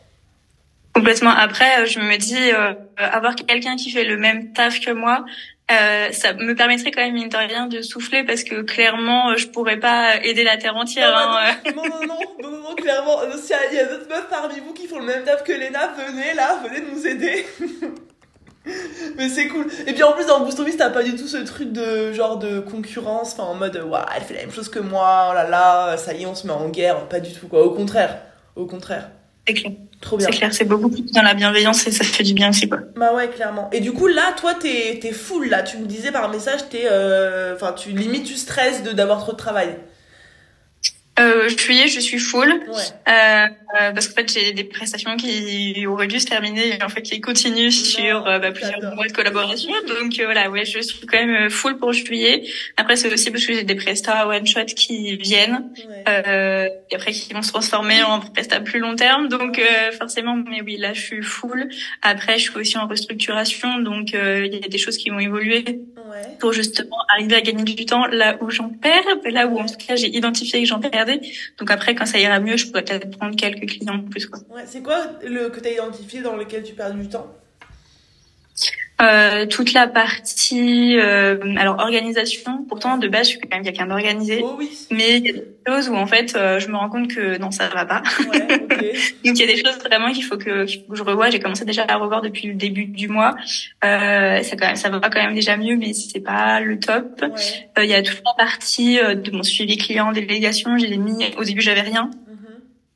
Complètement. 0.93 1.31
Après, 1.31 1.83
euh, 1.83 1.87
je 1.87 2.01
me 2.01 2.17
dis 2.17 2.51
euh, 2.53 2.73
avoir 2.97 3.37
quelqu'un 3.37 3.77
qui 3.77 3.93
fait 3.93 4.05
le 4.05 4.17
même 4.17 4.53
taf 4.53 4.81
que 4.81 4.91
moi. 4.91 5.25
Euh, 5.71 6.11
ça 6.13 6.33
me 6.33 6.55
permettrait 6.55 6.91
quand 6.91 7.01
même 7.03 7.15
mine 7.15 7.29
de 7.29 7.37
rien 7.37 7.67
de 7.69 7.81
souffler 7.81 8.25
parce 8.25 8.43
que 8.43 8.63
clairement 8.63 9.31
euh, 9.31 9.37
je 9.37 9.47
pourrais 9.47 9.79
pas 9.79 10.17
aider 10.25 10.43
la 10.43 10.57
terre 10.57 10.75
entière. 10.77 11.11
Non, 11.11 11.17
hein, 11.39 11.55
bah 11.65 11.71
non, 11.77 11.83
non, 11.85 12.07
non, 12.07 12.19
non, 12.43 12.51
non, 12.51 12.69
non, 12.71 12.75
clairement. 12.75 13.21
euh, 13.23 13.33
S'il 13.37 13.51
y 13.51 13.55
a- 13.55 13.71
il 13.71 13.77
y 13.77 13.79
a, 13.79 13.85
d'autres 13.85 14.09
meufs 14.09 14.29
parmi 14.29 14.59
vous 14.61 14.73
qui 14.73 14.89
font 14.89 14.99
le 14.99 15.07
même 15.07 15.23
taf 15.23 15.45
que 15.45 15.53
Léna, 15.53 15.93
venez 15.97 16.35
là, 16.35 16.59
venez 16.65 16.81
nous 16.93 17.07
aider. 17.07 17.47
Mais 19.17 19.29
c'est 19.29 19.49
cool. 19.49 19.67
Et 19.87 19.93
puis 19.95 20.03
en 20.03 20.13
plus, 20.13 20.27
dans 20.27 20.41
Boost 20.41 20.61
Office, 20.61 20.77
t'as 20.77 20.91
pas 20.91 21.03
du 21.03 21.17
tout 21.17 21.27
ce 21.27 21.39
truc 21.39 21.73
de 21.73 22.13
genre 22.13 22.37
de 22.39 22.61
concurrence, 22.61 23.33
enfin 23.33 23.45
en 23.45 23.55
mode, 23.55 23.77
waouh, 23.77 24.05
elle 24.15 24.23
fait 24.23 24.35
la 24.35 24.41
même 24.41 24.53
chose 24.53 24.69
que 24.69 24.79
moi, 24.81 25.29
oh 25.31 25.35
là 25.35 25.49
là, 25.49 25.97
ça 25.97 26.13
y 26.15 26.23
est, 26.23 26.27
on 26.27 26.35
se 26.35 26.47
met 26.47 26.53
en 26.53 26.69
guerre. 26.69 27.09
Pas 27.09 27.21
du 27.21 27.33
tout, 27.33 27.49
quoi. 27.49 27.65
Au 27.65 27.71
contraire. 27.71 28.19
Au 28.57 28.67
contraire. 28.67 29.11
C'est 29.49 29.55
clair. 29.55 29.73
Trop 30.01 30.17
bien. 30.17 30.27
C'est 30.31 30.37
clair. 30.39 30.55
C'est 30.55 30.65
beaucoup 30.65 30.89
plus 30.89 31.03
dans 31.13 31.23
la 31.23 31.35
bienveillance 31.35 31.87
et 31.87 31.91
ça 31.91 32.05
fait 32.05 32.23
du 32.23 32.33
bien 32.33 32.49
aussi 32.51 32.69
quoi. 32.69 32.79
Bah 32.97 33.15
ouais, 33.15 33.29
clairement. 33.29 33.69
Et 33.73 33.81
du 33.81 33.93
coup, 33.93 34.07
là, 34.07 34.33
toi, 34.37 34.55
t'es 34.55 34.99
t'es 35.01 35.13
full, 35.13 35.49
là. 35.51 35.63
Tu 35.63 35.77
me 35.77 35.85
disais 35.87 36.11
par 36.11 36.31
message, 36.31 36.61
t'es. 36.71 36.85
euh, 36.91 37.55
Enfin, 37.55 37.73
tu 37.75 37.91
limite, 37.91 38.25
tu 38.25 38.35
stresses 38.37 38.83
de- 38.83 38.93
d'avoir 38.93 39.19
trop 39.21 39.33
de 39.33 39.37
travail. 39.37 39.77
Euh, 41.21 41.49
juillet, 41.49 41.87
je 41.89 42.01
suis 42.01 42.19
full. 42.19 42.49
Ouais. 42.49 42.77
Euh, 43.09 43.47
euh, 43.81 43.93
parce 43.93 44.09
qu'en 44.09 44.15
fait, 44.15 44.33
j'ai 44.33 44.53
des 44.53 44.65
prestations 44.65 45.17
qui 45.17 45.87
auraient 45.87 46.07
dû 46.07 46.19
se 46.19 46.27
terminer 46.27 46.77
et 46.77 46.83
en 46.83 46.89
fait 46.89 47.03
qui 47.03 47.21
continuent 47.21 47.71
sur 47.71 48.27
euh, 48.27 48.39
bah, 48.39 48.51
plusieurs 48.51 48.95
mois 48.95 49.07
de 49.07 49.13
collaboration. 49.13 49.71
Donc 49.87 50.19
euh, 50.19 50.25
voilà, 50.25 50.51
ouais, 50.51 50.65
je 50.65 50.81
suis 50.81 51.07
quand 51.07 51.25
même 51.25 51.51
full 51.51 51.77
pour 51.79 51.93
juillet. 51.93 52.45
Après, 52.77 52.97
c'est 52.97 53.13
aussi 53.13 53.31
parce 53.31 53.45
que 53.45 53.53
j'ai 53.53 53.63
des 53.65 53.75
prestats 53.77 54.27
one 54.27 54.47
shot 54.47 54.65
qui 54.65 55.17
viennent 55.17 55.71
Ouais. 55.89 56.05
euh, 56.09 56.69
et 56.91 56.97
après 56.97 57.13
qui 57.13 57.33
vont 57.33 57.43
se 57.43 57.51
transformer 57.53 58.03
en 58.03 58.21
prestats 58.21 58.61
plus 58.61 58.81
long 58.81 58.97
terme. 58.97 59.29
Donc 59.29 59.59
euh, 59.59 59.93
forcément, 59.93 60.35
mais 60.37 60.63
oui, 60.63 60.77
là, 60.79 60.93
je 60.93 61.01
suis 61.01 61.23
full. 61.23 61.69
Après, 62.03 62.39
je 62.39 62.51
suis 62.51 62.59
aussi 62.59 62.79
en 62.79 62.87
restructuration, 62.87 63.79
donc 63.81 64.15
euh, 64.15 64.47
il 64.47 64.55
y 64.55 64.65
a 64.65 64.69
des 64.69 64.79
choses 64.79 64.97
qui 64.97 65.11
vont 65.11 65.19
évoluer 65.21 65.65
Ouais. 66.11 66.37
pour 66.41 66.53
justement 66.53 66.97
arriver 67.15 67.37
à 67.37 67.41
gagner 67.41 67.63
du 67.63 67.87
temps 67.87 68.05
là 68.09 68.37
où 68.41 68.51
j'en 68.51 68.69
perds, 68.69 69.05
là 69.27 69.47
où 69.47 69.61
en 69.61 69.67
tout 69.67 69.77
cas 69.87 69.95
j'ai 69.95 70.09
identifié 70.09 70.61
que 70.61 70.67
j'en 70.67 70.81
Donc 71.59 71.71
après, 71.71 71.95
quand 71.95 72.07
ça 72.07 72.19
ira 72.19 72.41
mieux, 72.41 72.57
je 72.57 72.67
pourrais 72.67 72.85
peut-être 72.85 73.17
prendre 73.17 73.37
quelques 73.37 73.69
clients 73.69 73.95
en 73.95 74.09
plus. 74.09 74.29
Ouais, 74.51 74.63
c'est 74.67 74.83
quoi 74.83 75.07
le 75.23 75.49
que 75.49 75.61
t'as 75.61 75.71
identifié 75.71 76.21
dans 76.21 76.37
lequel 76.37 76.63
tu 76.63 76.75
perds 76.75 76.95
du 76.95 77.09
temps? 77.09 77.33
Euh, 79.01 79.47
toute 79.47 79.73
la 79.73 79.87
partie, 79.87 80.99
euh, 80.99 81.39
alors 81.57 81.79
organisation. 81.79 82.67
Pourtant 82.69 82.99
de 82.99 83.09
base, 83.09 83.29
je 83.29 83.31
suis 83.31 83.41
quand 83.41 83.49
même 83.57 83.65
quelqu'un 83.65 83.87
d'organisé, 83.87 84.43
Oh 84.45 84.57
oui. 84.59 84.71
mais 84.91 85.17
il 85.17 85.27
y 85.27 85.31
a 85.31 85.33
des 85.33 85.45
choses 85.67 85.89
où 85.89 85.95
en 85.95 86.05
fait, 86.07 86.37
euh, 86.37 86.59
je 86.59 86.69
me 86.69 86.77
rends 86.77 86.91
compte 86.91 87.09
que 87.09 87.39
non, 87.39 87.51
ça 87.51 87.69
va 87.69 87.87
pas. 87.87 88.03
Ouais. 88.31 88.47
Donc 89.25 89.39
il 89.39 89.39
y 89.39 89.43
a 89.43 89.47
des 89.47 89.57
choses 89.57 89.79
vraiment 89.79 90.13
qu'il 90.13 90.25
faut 90.25 90.37
que, 90.37 90.67
faut 90.67 90.91
que 90.91 90.97
je 90.97 91.03
revoie. 91.03 91.31
J'ai 91.31 91.39
commencé 91.41 91.65
déjà 91.65 91.87
à 91.89 91.97
revoir 91.97 92.21
depuis 92.21 92.49
le 92.49 92.55
début 92.55 92.85
du 92.85 93.09
mois. 93.09 93.37
Euh, 93.87 94.43
ça 94.43 94.57
quand 94.57 94.67
même, 94.67 94.77
ça 94.77 94.91
va 94.91 95.01
quand 95.01 95.23
même 95.23 95.35
déjà 95.35 95.57
mieux, 95.57 95.77
mais 95.77 95.95
c'est 95.95 96.21
pas 96.21 96.61
le 96.61 96.79
top. 96.79 97.23
Ouais. 97.23 97.29
Euh, 97.79 97.85
Il 97.85 97.91
y 97.91 97.95
a 97.95 98.03
toute 98.03 98.21
la 98.23 98.35
partie 98.37 98.99
euh, 99.01 99.15
de 99.15 99.31
mon 99.31 99.43
suivi 99.43 99.79
client, 99.79 100.13
délégation. 100.13 100.77
J'ai 100.77 100.95
mis 100.99 101.25
au 101.39 101.45
début, 101.45 101.63
j'avais 101.63 101.81
rien. 101.81 102.11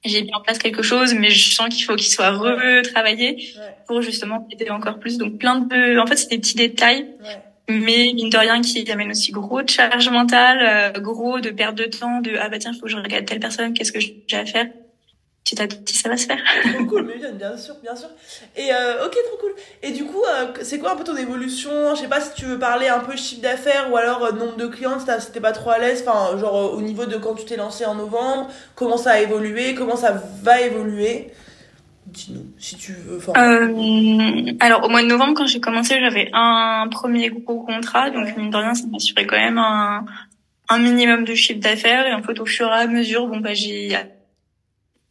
J'ai 0.05 0.23
mis 0.23 0.35
en 0.35 0.41
place 0.43 0.59
quelque 0.59 0.83
chose, 0.83 1.15
mais 1.15 1.31
je 1.31 1.55
sens 1.55 1.69
qu'il 1.75 1.85
faut 1.85 1.97
qu'il 1.97 2.11
soit 2.13 2.31
retravaillé 2.31 3.37
Ouais. 3.57 3.75
pour 3.87 4.03
justement 4.03 4.47
aider 4.51 4.71
encore 4.71 4.99
plus. 4.99 5.17
Donc 5.19 5.39
plein 5.39 5.57
de, 5.61 5.99
en 5.99 6.07
fait, 6.07 6.17
c'est 6.17 6.29
des 6.31 6.39
petits 6.39 6.55
détails, 6.57 7.07
Ouais. 7.21 7.43
mais 7.69 8.13
mine 8.15 8.29
de 8.31 8.37
rien 8.37 8.61
qui 8.61 8.91
amènent 8.91 9.11
aussi 9.11 9.33
gros 9.33 9.63
de 9.63 9.71
charge 9.71 10.09
mentale, 10.11 10.61
euh, 10.97 11.01
gros 11.01 11.41
de 11.41 11.51
perte 11.51 11.75
de 11.77 11.87
temps, 11.87 12.21
de 12.21 12.37
ah 12.39 12.49
bah 12.51 12.59
tiens, 12.59 12.73
faut 12.75 12.83
que 12.87 12.89
je 12.93 12.97
regarde 12.99 13.25
telle 13.25 13.41
personne, 13.41 13.73
qu'est-ce 13.73 13.93
que 13.93 14.01
j'ai 14.01 14.37
à 14.37 14.45
faire? 14.45 14.67
Petit 15.55 15.63
à 15.63 15.67
petit, 15.69 15.97
ça 15.97 16.09
va 16.09 16.17
se 16.17 16.27
faire. 16.27 16.39
Trop 16.75 16.85
cool, 16.87 17.05
mais 17.07 17.17
bien, 17.19 17.33
bien 17.33 17.57
sûr, 17.57 17.77
bien 17.83 17.95
sûr. 17.95 18.09
Et 18.57 18.73
euh, 18.73 19.07
ok, 19.07 19.13
trop 19.29 19.37
cool. 19.41 19.53
Et 19.83 19.93
du 19.93 20.05
coup, 20.05 20.23
euh, 20.29 20.47
c'est 20.63 20.79
quoi 20.79 20.93
un 20.93 20.97
peu 20.97 21.05
ton 21.05 21.17
évolution? 21.17 21.71
Je 21.95 22.01
sais 22.01 22.09
pas 22.09 22.21
si 22.21 22.35
tu 22.35 22.45
veux 22.47 22.59
parler 22.59 22.89
un 22.89 23.01
peu 23.01 23.17
chiffre 23.17 23.41
d'affaires 23.43 23.89
ou 23.93 23.97
alors 23.97 24.25
euh, 24.25 24.33
nombre 24.33 24.57
de 24.57 24.67
clients, 24.67 24.99
si 24.99 25.33
t'es 25.33 25.41
pas 25.41 25.53
trop 25.53 25.71
à 25.71 25.79
l'aise. 25.79 26.05
Enfin, 26.07 26.37
genre 26.39 26.57
euh, 26.57 26.77
au 26.77 26.81
niveau 26.81 27.07
de 27.07 27.17
quand 27.17 27.35
tu 27.35 27.45
t'es 27.45 27.57
lancé 27.57 27.85
en 27.87 27.95
novembre, 27.95 28.49
comment 28.75 28.97
ça 28.97 29.13
a 29.13 29.21
évolué, 29.21 29.75
comment 29.75 29.97
ça 29.97 30.23
va 30.43 30.61
évoluer? 30.61 31.31
Dis-nous, 32.07 32.47
si 32.59 32.77
tu 32.77 32.93
veux. 32.93 33.19
Euh, 33.37 34.53
alors 34.61 34.85
au 34.85 34.89
mois 34.89 35.03
de 35.03 35.07
novembre, 35.09 35.35
quand 35.37 35.47
j'ai 35.47 35.61
commencé, 35.61 35.99
j'avais 36.01 36.29
un 36.33 36.87
premier 36.91 37.31
gros 37.31 37.61
contrat, 37.63 38.11
donc 38.11 38.25
Ouais. 38.27 38.35
mine 38.37 38.51
de 38.51 38.57
rien, 38.57 38.75
ça 38.75 38.85
m'assurait 38.91 39.27
quand 39.27 39.37
même 39.39 39.59
un, 39.59 40.05
un 40.69 40.79
minimum 40.79 41.25
de 41.25 41.35
chiffre 41.35 41.61
d'affaires 41.61 42.07
et 42.07 42.13
en 42.13 42.23
fait 42.23 42.39
au 42.41 42.47
fur 42.47 42.67
et 42.69 42.73
à 42.73 42.87
mesure, 42.87 43.27
bon 43.27 43.39
bah 43.39 43.55
j'ai 43.55 43.97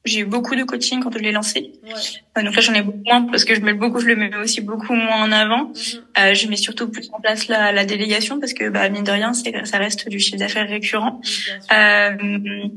j'ai 0.05 0.19
eu 0.21 0.25
beaucoup 0.25 0.55
de 0.55 0.63
coaching 0.63 1.01
quand 1.01 1.11
je 1.11 1.19
l'ai 1.19 1.31
lancé. 1.31 1.71
Ouais. 1.83 2.43
donc 2.43 2.55
là, 2.55 2.61
j'en 2.61 2.73
ai 2.73 2.81
beaucoup 2.81 3.03
moins 3.05 3.23
parce 3.23 3.45
que 3.45 3.55
je 3.55 3.61
mets 3.61 3.73
beaucoup, 3.73 3.99
je 3.99 4.07
le 4.07 4.15
mets 4.15 4.35
aussi 4.35 4.61
beaucoup 4.61 4.93
moins 4.93 5.23
en 5.23 5.31
avant. 5.31 5.71
Mm-hmm. 5.71 5.99
euh, 6.19 6.33
je 6.33 6.47
mets 6.47 6.57
surtout 6.57 6.89
plus 6.89 7.09
en 7.13 7.21
place 7.21 7.47
la, 7.47 7.71
la 7.71 7.85
délégation 7.85 8.39
parce 8.39 8.53
que, 8.53 8.69
bah, 8.69 8.89
mine 8.89 9.03
de 9.03 9.11
rien, 9.11 9.31
ça 9.33 9.77
reste 9.77 10.09
du 10.09 10.19
chiffre 10.19 10.37
d'affaires 10.37 10.67
récurrent. 10.67 11.21
euh, 11.71 12.67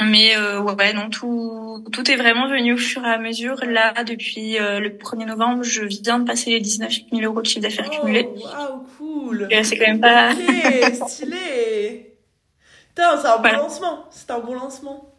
mais 0.00 0.36
euh, 0.36 0.60
ouais, 0.60 0.92
non, 0.92 1.10
tout, 1.10 1.84
tout 1.92 2.10
est 2.10 2.16
vraiment 2.16 2.48
venu 2.48 2.72
au 2.72 2.76
fur 2.76 3.04
et 3.04 3.10
à 3.10 3.18
mesure. 3.18 3.56
Là, 3.64 3.92
depuis 4.04 4.58
euh, 4.58 4.80
le 4.80 4.90
1er 4.90 5.26
novembre, 5.26 5.62
je 5.62 5.82
viens 5.82 6.18
de 6.18 6.24
passer 6.24 6.50
les 6.50 6.60
19 6.60 6.92
000 7.12 7.22
euros 7.22 7.42
de 7.42 7.46
chiffre 7.46 7.60
d'affaires 7.60 7.90
oh, 7.92 8.00
cumulé. 8.00 8.28
Waouh, 8.42 8.86
cool. 8.98 9.48
c'est 9.62 9.76
quand 9.76 9.86
même 9.86 10.00
pas. 10.00 10.32
Stylé, 10.32 10.94
stylé. 10.94 12.16
Putain, 12.94 13.18
c'est 13.20 13.28
un 13.28 13.38
bon 13.38 13.52
lancement. 13.52 14.04
C'est 14.10 14.30
un 14.30 14.38
bon 14.38 14.54
lancement. 14.54 15.13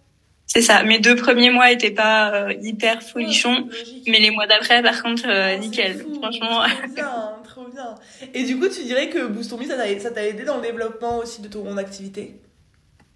C'est 0.48 0.62
ça. 0.62 0.84
Mes 0.84 1.00
deux 1.00 1.16
premiers 1.16 1.50
mois 1.50 1.72
étaient 1.72 1.92
pas 1.92 2.32
euh, 2.34 2.54
hyper 2.62 3.02
folichons, 3.02 3.68
mais 4.08 4.20
les 4.20 4.32
mois 4.32 4.48
d'après, 4.48 4.82
par 4.82 5.02
contre, 5.02 5.24
euh, 5.28 5.58
nickel. 5.58 6.06
Franchement. 6.22 6.62
Trop 6.62 6.94
bien, 6.94 7.34
trop 7.44 7.68
bien. 7.74 7.96
Et 8.34 8.44
du 8.44 8.58
coup, 8.58 8.70
tu 8.70 8.84
dirais 8.84 9.10
que 9.10 9.26
Boost 9.28 9.52
on 9.54 9.60
ça 10.00 10.12
t'a 10.12 10.26
aidé 10.26 10.44
dans 10.44 10.58
le 10.58 10.62
développement 10.62 11.18
aussi 11.18 11.42
de 11.42 11.48
ton 11.48 11.76
activité? 11.78 12.40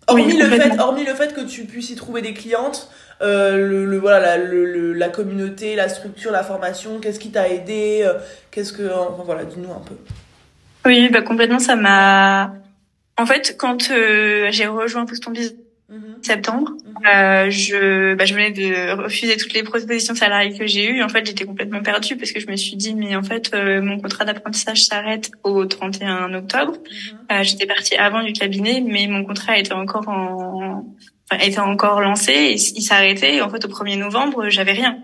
Hormis, 0.08 0.38
le 0.38 0.46
fait, 0.48 0.80
hormis 0.80 1.06
le 1.06 1.14
fait 1.14 1.36
que 1.36 1.42
tu 1.42 1.66
puisses 1.66 1.92
y 1.92 1.96
trouver 1.96 2.24
des 2.24 2.34
clientes, 2.34 2.90
euh, 3.22 3.58
le, 3.58 3.86
le, 3.86 3.98
voilà, 4.00 4.38
la, 4.38 4.44
le, 4.44 4.94
la 4.94 5.10
communauté, 5.10 5.76
la 5.76 5.88
structure, 5.88 6.32
la 6.32 6.44
formation, 6.44 7.00
qu'est-ce 7.00 7.20
qui 7.20 7.30
t'a 7.30 7.48
aidé 7.48 8.02
euh, 8.04 8.14
Qu'est-ce 8.50 8.74
que. 8.74 8.92
Enfin 8.92 9.24
voilà, 9.24 9.46
dis-nous 9.46 9.72
un 9.72 9.82
peu. 9.86 9.96
Oui, 10.86 11.10
bah 11.10 11.22
complètement, 11.22 11.60
ça 11.60 11.76
m'a. 11.76 12.54
En 13.18 13.26
fait, 13.28 13.56
quand 13.58 13.92
euh, 13.92 14.48
j'ai 14.50 14.66
rejoint 14.66 15.04
Boost 15.04 15.28
on 15.28 15.32
Mhm. 15.32 15.69
Septembre. 16.26 16.72
Mhm. 16.72 16.94
Euh, 17.08 17.50
je, 17.50 18.16
bah, 18.16 18.26
je 18.26 18.34
venais 18.34 18.52
de 18.52 19.02
refuser 19.02 19.38
toutes 19.38 19.54
les 19.54 19.64
propositions 19.64 20.16
salariales 20.16 20.58
que 20.58 20.68
j'ai 20.68 20.90
eues. 20.90 21.02
En 21.04 21.10
fait, 21.10 21.26
j'étais 21.26 21.46
complètement 21.46 21.82
perdue 21.82 22.18
parce 22.18 22.32
que 22.32 22.40
je 22.40 22.48
me 22.48 22.56
suis 22.56 22.76
dit, 22.76 22.94
mais 22.94 23.16
en 23.16 23.24
fait, 23.24 23.52
euh, 23.54 23.82
mon 23.82 24.00
contrat 24.00 24.26
d'apprentissage 24.26 24.86
s'arrête 24.86 25.32
au 25.44 25.66
31 25.66 26.34
octobre. 26.34 26.74
Mhm. 26.74 27.20
Euh, 27.32 27.44
j'étais 27.44 27.66
partie 27.66 27.96
avant 27.96 28.24
du 28.24 28.34
cabinet, 28.34 28.84
mais 28.86 29.08
mon 29.08 29.24
contrat 29.24 29.58
était 29.58 29.74
encore 29.74 30.08
en, 30.08 30.86
était 31.42 31.60
encore 31.60 32.02
lancé 32.02 32.32
et 32.32 32.54
il 32.54 32.82
s'arrêtait. 32.82 33.42
En 33.42 33.50
fait, 33.50 33.64
au 33.66 33.68
1er 33.68 33.98
novembre, 33.98 34.50
j'avais 34.50 34.72
rien. 34.72 34.98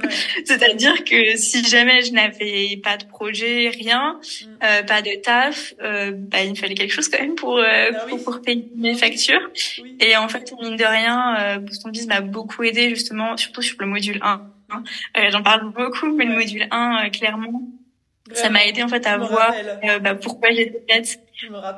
C'est-à-dire 0.44 1.04
que 1.04 1.36
si 1.36 1.64
jamais 1.64 2.02
je 2.02 2.12
n'avais 2.12 2.80
pas 2.82 2.96
de 2.96 3.04
projet, 3.04 3.68
rien, 3.70 4.18
mm. 4.20 4.46
euh, 4.64 4.82
pas 4.84 5.02
de 5.02 5.20
taf, 5.22 5.74
euh, 5.82 6.12
bah, 6.14 6.42
il 6.44 6.50
me 6.50 6.54
fallait 6.54 6.74
quelque 6.74 6.92
chose 6.92 7.08
quand 7.08 7.20
même 7.20 7.34
pour, 7.34 7.58
euh, 7.58 7.90
bah 7.90 8.06
pour, 8.24 8.40
payer 8.42 8.70
mes 8.76 8.94
factures. 8.94 9.50
Et 10.00 10.16
en 10.16 10.28
fait, 10.28 10.52
mine 10.60 10.76
de 10.76 10.84
rien, 10.84 11.36
euh, 11.38 11.58
Boston 11.58 11.90
Biz 11.90 12.06
m'a 12.06 12.20
beaucoup 12.20 12.62
aidé 12.62 12.90
justement, 12.90 13.36
surtout 13.36 13.62
sur 13.62 13.76
le 13.80 13.86
module 13.86 14.18
1. 14.22 14.40
Euh, 15.16 15.30
J'en 15.30 15.42
parle 15.42 15.72
beaucoup, 15.72 16.14
mais 16.14 16.24
le 16.24 16.34
module 16.34 16.66
1, 16.70 17.06
euh, 17.06 17.10
clairement, 17.10 17.62
ça 18.32 18.48
m'a 18.50 18.64
aidé 18.64 18.82
en 18.82 18.88
fait 18.88 19.06
à 19.06 19.18
voir 19.18 19.52
euh, 19.84 19.98
bah, 19.98 20.14
pourquoi 20.14 20.50
j'étais 20.52 20.82
faite, 20.88 21.20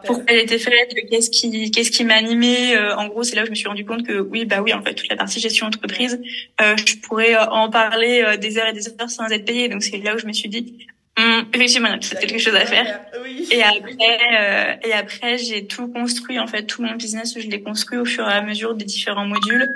pourquoi 0.06 0.24
j'étais 0.28 0.58
faite, 0.58 0.94
qu'est-ce 1.10 1.30
qui 1.30 1.70
qu'est-ce 1.70 1.90
qui 1.90 2.04
m'animait. 2.04 2.76
Euh, 2.76 2.96
en 2.96 3.08
gros, 3.08 3.22
c'est 3.22 3.36
là 3.36 3.42
où 3.42 3.46
je 3.46 3.50
me 3.50 3.54
suis 3.54 3.68
rendu 3.68 3.84
compte 3.84 4.06
que 4.06 4.20
oui, 4.20 4.44
bah 4.44 4.62
oui, 4.62 4.72
en 4.72 4.82
fait, 4.82 4.94
toute 4.94 5.08
la 5.08 5.16
partie 5.16 5.40
gestion 5.40 5.66
entreprise, 5.66 6.20
euh, 6.60 6.76
je 6.76 6.96
pourrais 6.96 7.34
euh, 7.34 7.44
en 7.46 7.70
parler 7.70 8.36
des 8.40 8.58
heures 8.58 8.68
et 8.68 8.72
des 8.72 8.88
heures 8.88 9.10
sans 9.10 9.26
être 9.28 9.44
payée. 9.44 9.68
Donc 9.68 9.82
c'est 9.82 9.98
là 9.98 10.14
où 10.14 10.18
je 10.18 10.26
me 10.26 10.32
suis 10.32 10.48
dit, 10.48 10.86
hum, 11.18 11.46
effectivement, 11.54 11.88
il 11.88 11.92
y 11.92 12.16
a 12.16 12.20
quelque 12.20 12.38
chose 12.38 12.54
à 12.54 12.66
faire. 12.66 13.00
Et 13.50 13.62
après, 13.62 14.78
et 14.84 14.92
après, 14.92 15.38
j'ai 15.38 15.66
tout 15.66 15.88
construit 15.88 16.38
en 16.38 16.46
fait, 16.46 16.64
tout 16.64 16.82
mon 16.82 16.94
business, 16.94 17.38
je 17.38 17.48
l'ai 17.48 17.62
construit 17.62 17.98
au 17.98 18.04
fur 18.04 18.28
et 18.28 18.32
à 18.32 18.42
mesure 18.42 18.74
des 18.74 18.84
différents 18.84 19.26
modules. 19.26 19.66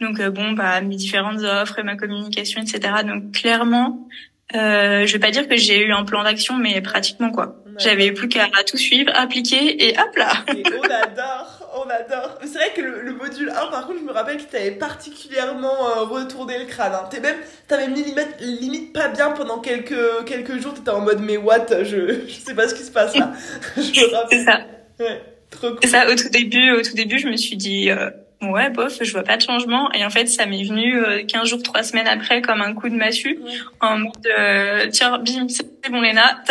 Donc 0.00 0.20
bon, 0.22 0.52
bah 0.52 0.80
mes 0.80 0.96
différentes 0.96 1.40
offres, 1.40 1.82
ma 1.82 1.96
communication, 1.96 2.60
etc. 2.62 3.02
Donc 3.06 3.32
clairement, 3.32 4.08
euh, 4.54 5.06
je 5.06 5.12
vais 5.12 5.18
pas 5.18 5.30
dire 5.30 5.48
que 5.48 5.56
j'ai 5.56 5.84
eu 5.84 5.92
un 5.92 6.04
plan 6.04 6.22
d'action, 6.22 6.56
mais 6.56 6.80
pratiquement 6.80 7.30
quoi. 7.30 7.56
J'avais 7.78 8.12
plus 8.12 8.28
qu'à 8.28 8.48
tout 8.66 8.76
suivre, 8.76 9.10
appliquer 9.14 9.88
et 9.88 9.98
hop 9.98 10.16
là. 10.16 10.32
Et 10.54 10.62
on 10.76 10.82
adore, 10.82 11.70
on 11.74 11.88
adore. 11.88 12.38
C'est 12.42 12.58
vrai 12.58 12.72
que 12.74 12.80
le, 12.80 13.12
module 13.12 13.50
1, 13.50 13.52
par 13.70 13.86
contre, 13.86 13.98
je 14.00 14.04
me 14.04 14.12
rappelle 14.12 14.38
qu'il 14.38 14.46
t'avait 14.46 14.72
particulièrement 14.72 15.88
euh, 15.88 16.02
retourné 16.04 16.58
le 16.58 16.64
crâne. 16.64 16.92
Hein. 16.94 17.08
T'es 17.10 17.20
même, 17.20 17.36
t'avais 17.68 17.88
mis 17.88 18.02
limite, 18.02 18.36
limite 18.40 18.92
pas 18.92 19.08
bien 19.08 19.30
pendant 19.30 19.60
quelques 19.60 20.24
quelques 20.26 20.60
jours. 20.60 20.74
T'étais 20.74 20.90
en 20.90 21.00
mode 21.00 21.20
mais 21.20 21.36
what, 21.36 21.66
je 21.82 22.26
je 22.26 22.34
sais 22.34 22.54
pas 22.54 22.68
ce 22.68 22.74
qui 22.74 22.82
se 22.82 22.90
passe 22.90 23.16
là. 23.16 23.32
je 23.76 23.82
me 23.82 24.14
rappelle. 24.14 24.38
C'est 24.38 24.44
ça. 24.44 24.60
Ouais, 24.98 25.22
trop 25.50 25.68
cool. 25.70 25.78
C'est 25.82 25.88
ça. 25.88 26.10
Au 26.10 26.14
tout 26.14 26.28
début, 26.28 26.72
au 26.72 26.82
tout 26.82 26.94
début, 26.94 27.18
je 27.18 27.28
me 27.28 27.36
suis 27.36 27.56
dit. 27.56 27.90
Euh 27.90 28.10
ouais, 28.42 28.70
bof, 28.70 28.98
je 29.02 29.12
vois 29.12 29.22
pas 29.22 29.36
de 29.36 29.42
changement. 29.42 29.90
Et 29.92 30.04
en 30.04 30.10
fait, 30.10 30.26
ça 30.26 30.46
m'est 30.46 30.64
venu 30.64 30.96
euh, 30.96 31.24
15 31.24 31.48
jours, 31.48 31.62
3 31.62 31.82
semaines 31.82 32.06
après 32.06 32.42
comme 32.42 32.60
un 32.60 32.74
coup 32.74 32.88
de 32.88 32.94
massue, 32.94 33.38
en 33.80 33.98
mode, 33.98 34.26
euh, 34.38 34.86
tiens, 34.90 35.18
bim, 35.18 35.48
c'est 35.48 35.66
bon 35.90 36.00
Léna, 36.00 36.42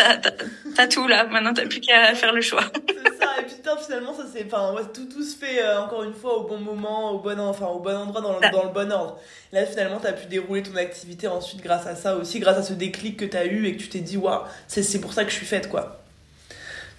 t'as 0.76 0.88
tout 0.88 1.08
là, 1.08 1.26
maintenant 1.26 1.54
t'as 1.54 1.66
plus 1.66 1.82
qu'à 1.82 2.14
faire 2.16 2.34
le 2.34 2.42
choix. 2.42 2.64
c'est 2.88 3.24
ça, 3.24 3.30
et 3.40 3.44
putain, 3.44 3.78
finalement, 3.78 4.14
ça 4.14 4.24
c'est, 4.32 4.46
enfin, 4.46 4.74
ouais, 4.74 4.84
tout, 4.94 5.06
tout 5.06 5.24
se 5.24 5.38
fait 5.38 5.62
euh, 5.62 5.82
encore 5.82 6.04
une 6.04 6.14
fois 6.14 6.38
au 6.38 6.48
bon 6.48 6.58
moment, 6.58 7.12
au 7.12 7.20
bon, 7.20 7.40
enfin, 7.40 7.68
au 7.68 7.80
bon 7.80 7.96
endroit, 7.96 8.22
dans 8.22 8.40
le, 8.40 8.52
dans 8.52 8.64
le 8.64 8.70
bon 8.70 8.92
ordre. 8.92 9.20
Là, 9.52 9.66
finalement, 9.66 10.00
t'as 10.02 10.14
pu 10.14 10.28
dérouler 10.28 10.64
ton 10.64 10.76
activité 10.76 11.28
ensuite 11.28 11.62
grâce 11.62 11.88
à 11.88 11.96
ça 11.96 12.16
aussi, 12.16 12.40
grâce 12.40 12.58
à 12.58 12.64
ce 12.64 12.74
déclic 12.74 13.18
que 13.18 13.26
t'as 13.26 13.46
eu 13.46 13.68
et 13.68 13.76
que 13.76 13.82
tu 13.82 13.90
t'es 13.90 14.00
dit, 14.00 14.18
waouh, 14.18 14.42
c'est 14.68 15.02
pour 15.02 15.14
ça 15.14 15.24
que 15.24 15.32
je 15.32 15.36
suis 15.36 15.46
faite, 15.46 15.70
quoi. 15.70 16.05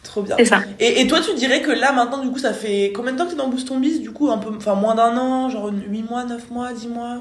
Trop 0.07 0.23
bien. 0.23 0.37
ça. 0.45 0.63
Et, 0.79 1.01
et, 1.01 1.07
toi, 1.07 1.21
tu 1.21 1.35
dirais 1.35 1.61
que 1.63 1.71
là, 1.71 1.93
maintenant, 1.93 2.19
du 2.19 2.31
coup, 2.31 2.39
ça 2.39 2.55
fait 2.55 2.93
combien 2.95 3.13
de 3.13 3.19
temps 3.19 3.27
que 3.27 3.31
t'es 3.31 3.37
dans 3.37 3.49
Boost 3.49 3.71
on 3.71 3.81
Biz 3.81 4.01
Du 4.01 4.13
coup, 4.13 4.31
un 4.31 4.39
peu, 4.39 4.51
enfin, 4.57 4.75
moins 4.75 4.95
d'un 4.95 5.17
an, 5.17 5.51
genre 5.51 5.71
8 5.71 6.03
mois, 6.03 6.25
9 6.25 6.51
mois, 6.51 6.73
10 6.73 6.89
mois 6.89 7.17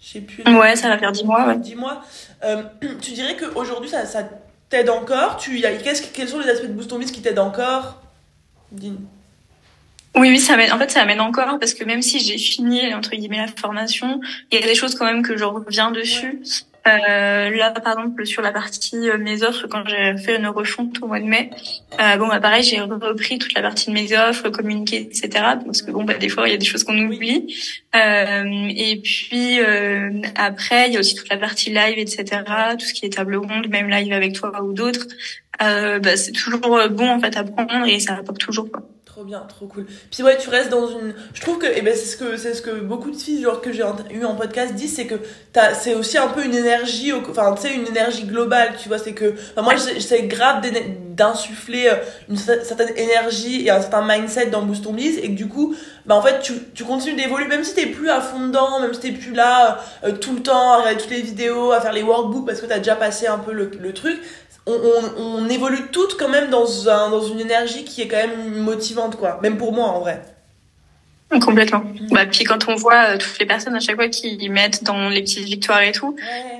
Je 0.00 0.12
sais 0.12 0.20
plus. 0.20 0.44
Ouais, 0.44 0.76
ça 0.76 0.88
va 0.88 0.98
faire 0.98 1.12
10 1.12 1.24
mois, 1.24 1.46
ouais. 1.46 1.56
10 1.56 1.74
mois. 1.76 2.02
Euh, 2.44 2.62
tu 3.00 3.12
dirais 3.12 3.36
qu'aujourd'hui, 3.36 3.88
ça, 3.88 4.04
ça 4.04 4.28
t'aide 4.68 4.90
encore? 4.90 5.38
Tu, 5.38 5.58
y 5.58 5.66
a, 5.66 5.72
Quels 5.72 6.28
sont 6.28 6.40
les 6.40 6.48
aspects 6.48 6.66
de 6.66 6.72
Boost 6.72 6.92
on 6.92 6.98
Biz 6.98 7.10
qui 7.10 7.22
t'aident 7.22 7.38
encore? 7.38 8.02
Oui, 10.16 10.28
oui, 10.28 10.38
ça 10.38 10.56
m'aide. 10.56 10.72
En 10.72 10.78
fait, 10.78 10.90
ça 10.90 11.04
m'aide 11.06 11.20
encore 11.20 11.58
parce 11.58 11.74
que 11.74 11.84
même 11.84 12.02
si 12.02 12.20
j'ai 12.20 12.38
fini 12.38 12.94
entre 12.94 13.10
guillemets 13.10 13.38
la 13.38 13.48
formation, 13.48 14.20
il 14.52 14.60
y 14.60 14.62
a 14.62 14.66
des 14.66 14.74
choses 14.74 14.94
quand 14.94 15.06
même 15.06 15.22
que 15.22 15.36
je 15.36 15.44
reviens 15.44 15.90
dessus. 15.90 16.42
Euh, 16.86 17.50
là, 17.50 17.70
par 17.70 17.98
exemple, 17.98 18.26
sur 18.26 18.42
la 18.42 18.52
partie 18.52 19.08
euh, 19.08 19.16
mes 19.16 19.42
offres, 19.42 19.66
quand 19.68 19.84
j'ai 19.86 20.16
fait 20.18 20.36
une 20.36 20.46
refonte 20.48 21.00
au 21.00 21.06
mois 21.06 21.18
de 21.18 21.24
mai, 21.24 21.50
euh, 21.98 22.16
bon, 22.16 22.28
bah, 22.28 22.40
pareil, 22.40 22.62
j'ai 22.62 22.80
repris 22.80 23.38
toute 23.38 23.54
la 23.54 23.62
partie 23.62 23.88
de 23.88 23.94
mes 23.94 24.14
offres, 24.16 24.50
communiquer, 24.50 24.98
etc. 24.98 25.28
Parce 25.64 25.80
que 25.80 25.90
bon, 25.90 26.04
bah, 26.04 26.14
des 26.14 26.28
fois, 26.28 26.46
il 26.46 26.52
y 26.52 26.54
a 26.54 26.58
des 26.58 26.66
choses 26.66 26.84
qu'on 26.84 26.98
oublie. 26.98 27.54
Euh, 27.96 28.68
et 28.76 29.00
puis 29.02 29.60
euh, 29.60 30.10
après, 30.36 30.88
il 30.88 30.94
y 30.94 30.96
a 30.98 31.00
aussi 31.00 31.14
toute 31.14 31.30
la 31.30 31.38
partie 31.38 31.70
live, 31.70 31.98
etc. 31.98 32.42
Tout 32.78 32.84
ce 32.84 32.92
qui 32.92 33.06
est 33.06 33.14
table 33.14 33.36
ronde, 33.36 33.68
même 33.68 33.88
live 33.88 34.12
avec 34.12 34.34
toi 34.34 34.62
ou 34.62 34.74
d'autres. 34.74 35.06
Bah, 35.58 36.16
c'est 36.16 36.32
toujours 36.32 36.88
bon 36.90 37.08
en 37.08 37.20
fait 37.20 37.36
à 37.36 37.44
prendre 37.44 37.86
et 37.86 37.98
ça 38.00 38.14
apporte 38.14 38.40
toujours 38.40 38.70
quoi. 38.70 38.82
Trop 39.14 39.22
bien, 39.22 39.46
trop 39.48 39.68
cool. 39.68 39.86
Puis 40.10 40.24
ouais, 40.24 40.36
tu 40.38 40.48
restes 40.48 40.70
dans 40.70 40.88
une. 40.88 41.14
Je 41.34 41.40
trouve 41.40 41.58
que, 41.58 41.66
et 41.66 41.74
eh 41.76 41.82
ben 41.82 41.94
c'est 41.94 42.06
ce 42.06 42.16
que 42.16 42.36
c'est 42.36 42.52
ce 42.52 42.60
que 42.60 42.80
beaucoup 42.80 43.12
de 43.12 43.16
filles 43.16 43.42
genre 43.42 43.60
que 43.60 43.70
j'ai 43.72 43.84
eu 44.10 44.24
en 44.24 44.34
podcast 44.34 44.74
disent, 44.74 44.96
c'est 44.96 45.06
que 45.06 45.14
t'as, 45.52 45.72
c'est 45.72 45.94
aussi 45.94 46.18
un 46.18 46.26
peu 46.26 46.44
une 46.44 46.52
énergie, 46.52 47.12
enfin 47.12 47.54
tu 47.54 47.62
sais 47.62 47.74
une 47.74 47.86
énergie 47.86 48.24
globale, 48.24 48.72
tu 48.76 48.88
vois, 48.88 48.98
c'est 48.98 49.12
que, 49.12 49.34
enfin, 49.52 49.62
moi 49.62 49.76
j'essaie 49.76 50.24
grave 50.24 50.62
d'insuffler 51.10 51.86
euh, 51.86 51.94
une 52.28 52.36
certaine 52.36 52.90
énergie 52.96 53.64
et 53.64 53.70
un 53.70 53.80
certain 53.80 54.04
mindset 54.04 54.46
dans 54.46 54.62
Boost 54.62 54.84
on 54.88 54.92
Biz 54.92 55.18
et 55.18 55.28
que 55.28 55.36
du 55.36 55.46
coup, 55.46 55.76
bah 56.06 56.16
en 56.16 56.22
fait 56.22 56.40
tu, 56.40 56.54
tu 56.74 56.82
continues 56.82 57.14
d'évoluer 57.14 57.46
même 57.46 57.62
si 57.62 57.72
t'es 57.76 57.86
plus 57.86 58.10
à 58.10 58.20
fond 58.20 58.48
dedans, 58.48 58.80
même 58.80 58.94
si 58.94 58.98
t'es 59.00 59.12
plus 59.12 59.32
là 59.32 59.78
euh, 60.02 60.10
tout 60.10 60.34
le 60.34 60.42
temps 60.42 60.72
à 60.72 60.76
regarder 60.78 61.00
toutes 61.00 61.12
les 61.12 61.22
vidéos, 61.22 61.70
à 61.70 61.80
faire 61.80 61.92
les 61.92 62.02
workbooks 62.02 62.46
parce 62.46 62.60
que 62.60 62.66
t'as 62.66 62.78
déjà 62.78 62.96
passé 62.96 63.28
un 63.28 63.38
peu 63.38 63.52
le, 63.52 63.70
le 63.78 63.92
truc 63.92 64.18
on, 64.66 64.78
on, 65.18 65.48
évolue 65.48 65.90
toutes 65.90 66.16
quand 66.16 66.28
même 66.28 66.50
dans, 66.50 66.88
un, 66.88 67.10
dans 67.10 67.22
une 67.22 67.40
énergie 67.40 67.84
qui 67.84 68.02
est 68.02 68.08
quand 68.08 68.16
même 68.16 68.62
motivante, 68.62 69.16
quoi. 69.16 69.38
Même 69.42 69.58
pour 69.58 69.72
moi, 69.72 69.88
en 69.88 70.00
vrai. 70.00 70.22
Complètement. 71.30 71.82
Bah, 72.10 72.26
puis 72.26 72.44
quand 72.44 72.68
on 72.68 72.76
voit 72.76 73.10
euh, 73.10 73.18
toutes 73.18 73.38
les 73.40 73.46
personnes 73.46 73.74
à 73.74 73.80
chaque 73.80 73.96
fois 73.96 74.08
qui 74.08 74.48
mettent 74.48 74.84
dans 74.84 75.08
les 75.08 75.22
petites 75.22 75.44
victoires 75.44 75.82
et 75.82 75.92
tout, 75.92 76.14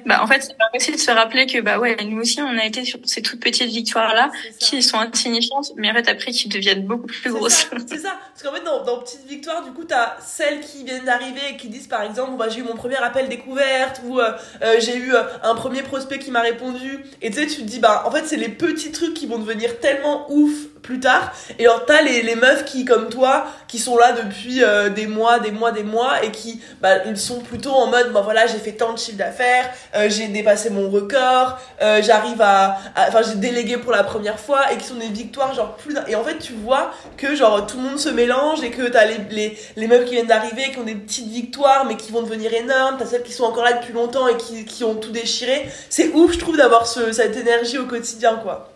bah 0.04 0.21
en 0.23 0.26
fait 0.26 0.42
c'est 0.42 0.76
aussi 0.76 0.92
de 0.92 0.97
se 0.97 1.11
rappeler 1.11 1.47
que 1.47 1.61
bah 1.61 1.78
ouais 1.78 1.97
nous 2.04 2.21
aussi 2.21 2.40
on 2.40 2.59
a 2.59 2.64
été 2.64 2.85
sur 2.85 2.99
ces 3.04 3.23
toutes 3.23 3.40
petites 3.40 3.71
victoires 3.71 4.14
là 4.14 4.30
qui 4.59 4.83
sont 4.83 4.99
insignifiantes, 4.99 5.73
mais 5.76 5.90
en 5.90 5.94
fait 5.94 6.09
après 6.09 6.33
qui 6.33 6.49
deviennent 6.49 6.87
beaucoup 6.87 7.06
plus 7.06 7.33
grosses. 7.33 7.68
C'est 7.87 7.99
ça. 7.99 8.16
Parce 8.33 8.42
qu'en 8.42 8.52
fait 8.52 8.64
dans, 8.64 8.85
dans 8.85 8.99
petites 8.99 9.26
victoires 9.28 9.62
du 9.64 9.71
coup 9.71 9.85
t'as 9.85 10.16
celles 10.21 10.61
qui 10.61 10.85
viennent 10.85 11.04
d'arriver 11.04 11.40
et 11.52 11.56
qui 11.56 11.68
disent 11.68 11.87
par 11.87 12.02
exemple 12.02 12.33
bah 12.37 12.49
j'ai 12.49 12.61
eu 12.61 12.64
mon 12.64 12.75
premier 12.75 12.97
appel 12.97 13.28
découverte 13.28 14.00
ou 14.06 14.18
euh, 14.18 14.33
euh, 14.62 14.76
j'ai 14.80 14.97
eu 14.97 15.12
un 15.42 15.54
premier 15.54 15.83
prospect 15.83 16.18
qui 16.18 16.30
m'a 16.30 16.40
répondu 16.40 17.04
et 17.23 17.30
tu 17.30 17.38
sais 17.38 17.47
tu 17.47 17.62
te 17.62 17.68
dis 17.68 17.78
bah 17.78 18.02
en 18.06 18.11
fait 18.11 18.26
c'est 18.26 18.37
les 18.37 18.49
petits 18.49 18.90
trucs 18.90 19.14
qui 19.14 19.26
vont 19.26 19.38
devenir 19.38 19.78
tellement 19.78 20.26
ouf 20.30 20.52
plus 20.83 21.00
tard 21.00 21.33
et 21.59 21.66
alors 21.66 21.87
t'as 21.87 22.02
les, 22.02 22.23
les 22.23 22.35
meufs 22.35 22.64
qui 22.64 22.85
comme 22.85 23.09
toi 23.09 23.47
qui 23.68 23.78
sont 23.78 23.97
là 23.97 24.12
depuis 24.12 24.63
euh, 24.64 24.88
des 24.88 25.06
mois, 25.06 25.38
des 25.38 25.50
mois, 25.50 25.73
des 25.73 25.83
mois 25.83 26.25
et 26.25 26.30
qui 26.30 26.61
bah, 26.80 27.04
ils 27.06 27.16
sont 27.18 27.40
plutôt 27.40 27.73
en 27.73 27.87
mode 27.87 28.12
bah 28.12 28.23
voilà 28.23 28.47
j'ai 28.47 28.59
fait 28.59 28.73
tant 28.73 28.92
de 28.92 28.99
chiffre 28.99 29.18
d'affaires, 29.18 29.71
euh, 29.94 30.09
j'ai 30.09 30.28
dépassé 30.28 30.71
mon 30.71 30.90
record, 30.90 31.59
euh, 31.83 32.02
j'arrive 32.02 32.40
à, 32.40 32.78
enfin 32.97 33.21
j'ai 33.23 33.37
délégué 33.37 33.76
pour 33.76 33.92
la 33.92 34.04
première 34.04 34.38
fois 34.38 34.73
et 34.73 34.76
qui 34.76 34.85
sont 34.85 34.97
des 34.97 35.09
victoires 35.09 35.54
genre 35.54 35.76
plus 35.76 35.94
et 36.09 36.16
en 36.16 36.25
fait 36.25 36.38
tu 36.38 36.52
vois 36.52 36.92
que 37.16 37.35
genre 37.35 37.66
tout 37.66 37.76
le 37.76 37.85
monde 37.85 37.99
se 37.99 38.09
mélange 38.09 38.62
et 38.62 38.71
que 38.71 38.88
t'as 38.88 39.04
les, 39.04 39.18
les 39.30 39.59
les 39.76 39.87
meufs 39.87 40.04
qui 40.04 40.14
viennent 40.14 40.26
d'arriver 40.26 40.71
qui 40.73 40.78
ont 40.78 40.85
des 40.85 40.94
petites 40.94 41.28
victoires 41.28 41.85
mais 41.87 41.97
qui 41.97 42.12
vont 42.12 42.23
devenir 42.23 42.52
énormes, 42.52 42.97
t'as 42.99 43.06
celles 43.06 43.23
qui 43.23 43.33
sont 43.33 43.44
encore 43.44 43.64
là 43.64 43.75
depuis 43.75 43.92
longtemps 43.92 44.28
et 44.28 44.37
qui 44.37 44.64
qui 44.64 44.85
ont 44.85 44.94
tout 44.94 45.11
déchiré. 45.11 45.68
C'est 45.90 46.12
ouf 46.12 46.33
je 46.33 46.38
trouve 46.38 46.56
d'avoir 46.56 46.87
ce, 46.87 47.12
cette 47.12 47.37
énergie 47.37 47.78
au 47.78 47.87
quotidien 47.87 48.37
quoi. 48.42 48.73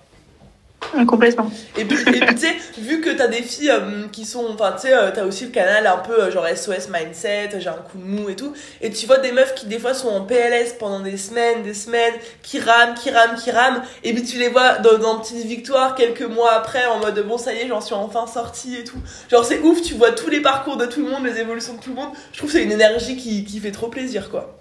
Complètement. 1.07 1.51
Et 1.77 1.85
puis, 1.85 2.03
tu 2.05 2.39
sais, 2.39 2.57
vu 2.79 3.01
que 3.01 3.11
t'as 3.11 3.27
des 3.27 3.43
filles 3.43 3.71
euh, 3.71 4.07
qui 4.11 4.25
sont. 4.25 4.47
Enfin, 4.49 4.73
tu 4.73 4.89
sais, 4.89 4.95
euh, 4.95 5.11
t'as 5.13 5.25
aussi 5.25 5.45
le 5.45 5.51
canal 5.51 5.87
un 5.87 5.99
peu 5.99 6.23
euh, 6.23 6.31
genre 6.31 6.47
SOS 6.49 6.89
Mindset, 6.89 7.51
j'ai 7.59 7.69
un 7.69 7.73
coup 7.73 7.99
de 7.99 8.05
mou 8.05 8.29
et 8.29 8.37
tout. 8.37 8.55
Et 8.81 8.91
tu 8.91 9.07
vois 9.07 9.19
des 9.19 9.33
meufs 9.33 9.55
qui, 9.55 9.67
des 9.67 9.79
fois, 9.79 9.93
sont 9.93 10.09
en 10.09 10.25
PLS 10.25 10.75
pendant 10.79 11.01
des 11.01 11.17
semaines, 11.17 11.63
des 11.63 11.75
semaines, 11.75 12.15
qui 12.43 12.59
rament, 12.61 12.95
qui 12.95 13.11
rament, 13.11 13.37
qui 13.37 13.51
rament. 13.51 13.83
Et 14.03 14.15
puis 14.15 14.23
tu 14.23 14.39
les 14.39 14.49
vois 14.49 14.79
dans, 14.79 14.99
dans 14.99 15.19
Petite 15.19 15.45
Victoire 15.45 15.95
quelques 15.95 16.23
mois 16.23 16.53
après 16.53 16.87
en 16.87 16.99
mode 17.01 17.23
bon, 17.27 17.39
ça 17.39 17.53
y 17.53 17.59
est, 17.59 17.69
j'en 17.69 17.81
suis 17.81 17.95
enfin 17.95 18.27
sortie 18.27 18.77
et 18.77 18.85
tout. 18.85 18.99
Genre, 19.31 19.45
c'est 19.45 19.61
ouf, 19.61 19.83
tu 19.83 19.95
vois 19.95 20.13
tous 20.13 20.31
les 20.31 20.41
parcours 20.41 20.77
de 20.77 20.87
tout 20.87 21.05
le 21.05 21.11
monde, 21.11 21.27
les 21.27 21.39
évolutions 21.39 21.75
de 21.75 21.81
tout 21.81 21.91
le 21.91 21.97
monde. 21.97 22.11
Je 22.33 22.39
trouve 22.39 22.51
que 22.51 22.57
c'est 22.57 22.65
une 22.65 22.73
énergie 22.73 23.17
qui, 23.17 23.45
qui 23.45 23.61
fait 23.61 23.73
trop 23.73 23.89
plaisir, 23.89 24.31
quoi. 24.31 24.58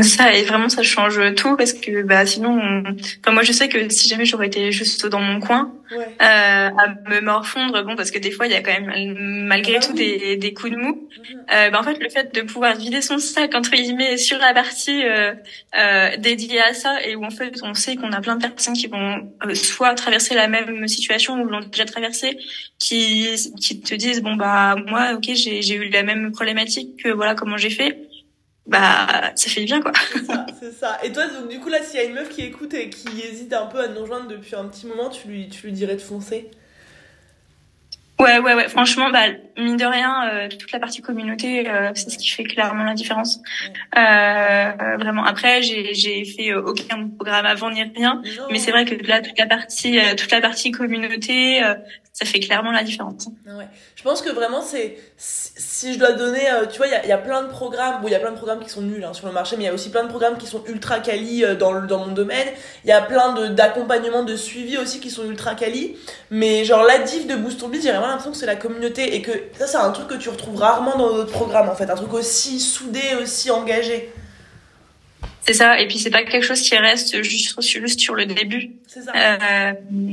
Ça 0.00 0.32
et 0.34 0.44
vraiment 0.44 0.68
ça 0.70 0.82
change 0.82 1.20
tout 1.34 1.56
parce 1.56 1.74
que 1.74 2.02
bah 2.02 2.24
sinon, 2.24 2.82
enfin 3.20 3.32
moi 3.32 3.42
je 3.42 3.52
sais 3.52 3.68
que 3.68 3.88
si 3.90 4.08
jamais 4.08 4.24
j'aurais 4.24 4.46
été 4.46 4.72
juste 4.72 5.06
dans 5.06 5.20
mon 5.20 5.38
coin 5.40 5.72
Ouais. 5.94 6.06
euh, 6.22 6.68
à 6.70 6.88
me 7.10 7.20
morfondre, 7.20 7.84
bon 7.84 7.96
parce 7.96 8.10
que 8.10 8.18
des 8.18 8.30
fois 8.30 8.46
il 8.46 8.52
y 8.52 8.54
a 8.54 8.62
quand 8.62 8.72
même 8.72 9.44
malgré 9.46 9.76
Ah 9.76 9.80
tout 9.80 9.92
oui. 9.92 10.18
des, 10.18 10.36
des 10.36 10.54
coups 10.54 10.72
de 10.72 10.78
mou. 10.78 11.06
Mhm. 11.18 11.40
Euh, 11.54 11.68
bah 11.68 11.80
en 11.80 11.82
fait 11.82 11.98
le 12.00 12.08
fait 12.08 12.34
de 12.34 12.40
pouvoir 12.40 12.74
vider 12.76 13.02
son 13.02 13.18
sac 13.18 13.54
entre 13.54 13.72
guillemets 13.72 14.16
sur 14.16 14.38
la 14.38 14.54
partie 14.54 15.02
euh, 15.04 15.34
euh, 15.78 16.16
dédiée 16.16 16.62
à 16.62 16.72
ça 16.72 17.02
et 17.04 17.14
où 17.14 17.22
en 17.26 17.30
fait 17.30 17.56
on 17.62 17.74
sait 17.74 17.96
qu'on 17.96 18.10
a 18.12 18.22
plein 18.22 18.36
de 18.36 18.40
personnes 18.46 18.72
qui 18.72 18.86
vont 18.86 19.30
euh, 19.44 19.54
soit 19.54 19.92
traverser 19.94 20.34
la 20.34 20.48
même 20.48 20.88
situation 20.88 21.34
ou 21.42 21.44
l'ont 21.44 21.60
déjà 21.60 21.84
traversé, 21.84 22.38
qui 22.78 23.28
qui 23.60 23.82
te 23.82 23.94
disent 23.94 24.22
bon 24.22 24.34
bah 24.36 24.76
moi 24.88 25.12
ok 25.14 25.24
j'ai 25.34 25.60
j'ai 25.60 25.74
eu 25.74 25.90
la 25.90 26.04
même 26.04 26.32
problématique 26.32 27.02
que 27.04 27.10
voilà 27.10 27.34
comment 27.34 27.58
j'ai 27.58 27.68
fait. 27.70 28.08
Bah 28.66 29.32
ça 29.34 29.50
fait 29.50 29.60
du 29.60 29.66
bien 29.66 29.82
quoi. 29.82 29.92
C'est 30.12 30.24
ça, 30.24 30.46
ça. 30.72 30.98
Et 31.04 31.12
toi, 31.12 31.26
donc, 31.26 31.48
du 31.48 31.58
coup, 31.60 31.68
là, 31.68 31.82
s'il 31.82 31.98
y 31.98 32.02
a 32.02 32.04
une 32.04 32.14
meuf 32.14 32.28
qui 32.28 32.42
écoute 32.42 32.74
et 32.74 32.90
qui 32.90 33.20
hésite 33.20 33.52
un 33.52 33.66
peu 33.66 33.80
à 33.80 33.88
nous 33.88 34.00
rejoindre 34.02 34.28
depuis 34.28 34.54
un 34.54 34.66
petit 34.68 34.86
moment, 34.86 35.10
tu 35.10 35.26
lui, 35.28 35.48
tu 35.48 35.66
lui 35.66 35.72
dirais 35.72 35.96
de 35.96 36.00
foncer? 36.00 36.50
Ouais, 38.22 38.38
ouais, 38.38 38.54
ouais. 38.54 38.68
Franchement, 38.68 39.10
bah, 39.10 39.24
mine 39.58 39.76
de 39.76 39.84
rien, 39.84 40.28
euh, 40.32 40.48
toute 40.48 40.72
la 40.72 40.78
partie 40.78 41.02
communauté, 41.02 41.68
euh, 41.68 41.90
c'est 41.94 42.10
ce 42.10 42.18
qui 42.18 42.28
fait 42.28 42.44
clairement 42.44 42.84
la 42.84 42.94
différence. 42.94 43.40
Euh, 43.96 44.96
vraiment. 44.98 45.24
Après, 45.24 45.62
j'ai, 45.62 45.94
j'ai 45.94 46.24
fait 46.24 46.50
euh, 46.52 46.62
aucun 46.62 47.08
programme 47.08 47.46
avant 47.46 47.70
ni 47.70 47.82
rien, 47.82 48.22
mais 48.50 48.58
c'est 48.58 48.70
vrai 48.70 48.84
que 48.84 48.94
là, 49.06 49.20
toute 49.20 49.38
la 49.38 49.46
partie, 49.46 49.98
euh, 49.98 50.14
toute 50.16 50.30
la 50.30 50.40
partie 50.40 50.70
communauté, 50.70 51.62
euh, 51.62 51.74
ça 52.12 52.26
fait 52.26 52.40
clairement 52.40 52.72
la 52.72 52.82
différence. 52.82 53.28
Ouais. 53.46 53.66
Je 53.96 54.02
pense 54.02 54.20
que 54.22 54.30
vraiment, 54.30 54.60
c'est. 54.62 54.96
Si 55.16 55.94
je 55.94 55.98
dois 55.98 56.12
donner. 56.12 56.50
euh, 56.50 56.66
tu 56.66 56.78
vois, 56.78 56.86
il 56.86 56.92
y 56.92 56.94
a, 56.94 57.06
y 57.06 57.12
a 57.12 57.18
plein 57.18 57.42
de 57.42 57.48
programmes. 57.48 58.00
Bon, 58.02 58.08
il 58.08 58.12
y 58.12 58.14
a 58.14 58.18
plein 58.20 58.30
de 58.32 58.36
programmes 58.36 58.60
qui 58.62 58.68
sont 58.70 58.82
nuls 58.82 59.04
hein, 59.04 59.12
sur 59.14 59.26
le 59.26 59.32
marché, 59.32 59.56
mais 59.56 59.64
il 59.64 59.66
y 59.66 59.70
a 59.70 59.74
aussi 59.74 59.90
plein 59.90 60.02
de 60.04 60.08
programmes 60.08 60.36
qui 60.38 60.46
sont 60.46 60.62
ultra 60.66 61.00
quali 61.00 61.44
euh, 61.44 61.54
dans, 61.54 61.72
le- 61.72 61.86
dans 61.86 61.98
mon 62.06 62.12
domaine. 62.12 62.48
Il 62.84 62.88
y 62.88 62.92
a 62.92 63.00
plein 63.00 63.32
de- 63.34 63.48
d'accompagnements, 63.48 64.22
de, 64.24 64.36
suivi 64.36 64.78
aussi 64.78 65.00
qui 65.00 65.10
sont 65.10 65.24
ultra 65.24 65.54
quali. 65.54 65.96
Mais 66.30 66.64
genre, 66.64 66.82
la 66.84 66.98
diff 66.98 67.26
de 67.26 67.36
Boost 67.36 67.66
Biz, 67.68 67.82
j'ai 67.82 67.90
vraiment 67.92 68.11
l'impression 68.12 68.32
que 68.32 68.38
c'est 68.38 68.46
la 68.46 68.56
communauté. 68.56 69.14
Et 69.16 69.22
que 69.22 69.32
ça, 69.58 69.66
c'est 69.66 69.76
un 69.76 69.90
truc 69.90 70.08
que 70.08 70.14
tu 70.14 70.28
retrouves 70.28 70.56
rarement 70.56 70.96
dans 70.96 71.12
d'autres 71.12 71.32
programmes 71.32 71.68
en 71.68 71.74
fait. 71.74 71.90
Un 71.90 71.96
truc 71.96 72.12
aussi 72.14 72.60
soudé, 72.60 73.00
aussi 73.20 73.50
engagé. 73.50 74.12
C'est 75.44 75.54
ça. 75.54 75.80
Et 75.80 75.88
puis, 75.88 75.98
c'est 75.98 76.10
pas 76.10 76.22
quelque 76.22 76.44
chose 76.44 76.60
qui 76.60 76.76
reste 76.76 77.20
juste, 77.22 77.60
juste 77.60 77.98
sur 77.98 78.14
le 78.14 78.26
début. 78.26 78.70
Ça. 78.86 79.00
Euh, 79.16 79.72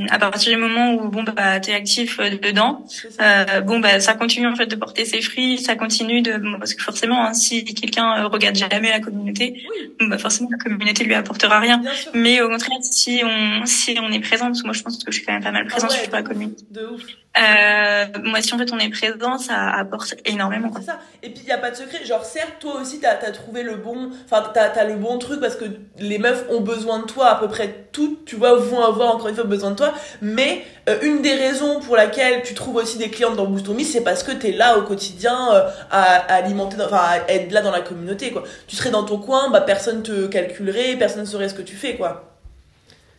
à 0.09 0.17
partir 0.19 0.53
du 0.53 0.57
moment 0.57 0.93
où, 0.93 1.09
bon, 1.09 1.23
bah, 1.23 1.59
t'es 1.59 1.73
actif 1.73 2.19
euh, 2.19 2.29
dedans. 2.29 2.85
Euh, 3.21 3.59
bon 3.61 3.79
bah 3.81 3.99
ça 3.99 4.13
continue 4.13 4.47
en 4.47 4.55
fait 4.55 4.67
de 4.67 4.75
porter 4.77 5.03
ses 5.03 5.21
fruits, 5.21 5.57
ça 5.57 5.75
continue 5.75 6.21
de 6.21 6.37
bon, 6.37 6.57
parce 6.57 6.73
que 6.73 6.81
forcément 6.81 7.25
hein, 7.25 7.33
si 7.33 7.65
quelqu'un 7.65 8.23
regarde 8.27 8.55
jamais 8.55 8.89
la 8.89 9.01
communauté, 9.01 9.53
Oui. 9.69 9.91
bon, 9.99 10.07
bah 10.07 10.17
forcément 10.17 10.47
la 10.49 10.57
communauté 10.57 11.03
lui 11.03 11.13
apportera 11.13 11.59
rien. 11.59 11.81
Mais 12.13 12.41
au 12.41 12.47
contraire 12.47 12.77
si 12.81 13.21
on 13.25 13.65
si 13.65 13.97
on 14.01 14.09
est 14.11 14.21
présent, 14.21 14.45
parce 14.45 14.61
que 14.61 14.67
moi 14.67 14.73
je 14.73 14.81
pense 14.81 15.03
que 15.03 15.11
je 15.11 15.17
suis 15.17 15.25
quand 15.25 15.33
même 15.33 15.43
pas 15.43 15.51
mal 15.51 15.67
présente 15.67 15.91
Ah 15.93 15.97
ouais, 15.97 16.03
sur 16.05 16.13
la 16.13 16.23
communauté. 16.23 16.63
De 16.71 16.85
ouf. 16.85 17.03
Euh, 17.39 18.05
moi 18.23 18.41
si 18.41 18.53
en 18.53 18.57
fait 18.57 18.71
on 18.73 18.79
est 18.79 18.89
présent, 18.89 19.37
ça 19.37 19.69
apporte 19.69 20.15
énormément. 20.25 20.71
C'est. 20.75 20.91
Et 21.21 21.31
puis, 21.31 21.41
il 21.43 21.45
n'y 21.45 21.51
a 21.51 21.57
pas 21.57 21.71
de 21.71 21.75
secret. 21.75 22.05
Genre, 22.05 22.23
certes, 22.23 22.55
toi 22.59 22.75
aussi, 22.81 22.99
t'as 22.99 23.11
as 23.11 23.31
trouvé 23.31 23.63
le 23.63 23.75
bon. 23.75 24.09
Enfin, 24.25 24.43
t'as 24.53 24.67
as 24.67 24.83
le 24.85 24.95
bon 24.95 25.17
truc 25.17 25.41
parce 25.41 25.55
que 25.55 25.65
les 25.97 26.17
meufs 26.17 26.45
ont 26.49 26.61
besoin 26.61 26.99
de 26.99 27.05
toi. 27.05 27.27
À 27.27 27.35
peu 27.35 27.47
près 27.47 27.87
toutes, 27.91 28.25
tu 28.25 28.35
vois, 28.35 28.55
vont 28.55 28.81
avoir 28.81 29.15
encore 29.15 29.27
une 29.27 29.35
fois 29.35 29.43
besoin 29.43 29.71
de 29.71 29.75
toi. 29.75 29.93
Mais 30.21 30.63
euh, 30.87 30.97
une 31.01 31.21
des 31.21 31.33
raisons 31.33 31.79
pour 31.81 31.95
laquelle 31.95 32.41
tu 32.43 32.53
trouves 32.53 32.77
aussi 32.77 32.97
des 32.97 33.09
clientes 33.09 33.35
dans 33.35 33.45
Boost 33.45 33.67
On 33.67 33.73
Me, 33.73 33.83
c'est 33.83 34.03
parce 34.03 34.23
que 34.23 34.31
t'es 34.31 34.51
là 34.51 34.77
au 34.77 34.83
quotidien 34.83 35.53
euh, 35.53 35.69
à, 35.91 36.03
à 36.15 36.33
alimenter, 36.35 36.77
enfin, 36.81 37.01
à 37.27 37.31
être 37.33 37.51
là 37.51 37.61
dans 37.61 37.71
la 37.71 37.81
communauté, 37.81 38.31
quoi. 38.31 38.43
Tu 38.67 38.75
serais 38.75 38.91
dans 38.91 39.03
ton 39.03 39.17
coin, 39.17 39.49
bah, 39.49 39.61
personne 39.61 40.03
te 40.03 40.27
calculerait, 40.27 40.95
personne 40.97 41.21
ne 41.21 41.27
saurait 41.27 41.49
ce 41.49 41.53
que 41.53 41.61
tu 41.61 41.75
fais, 41.75 41.95
quoi. 41.95 42.28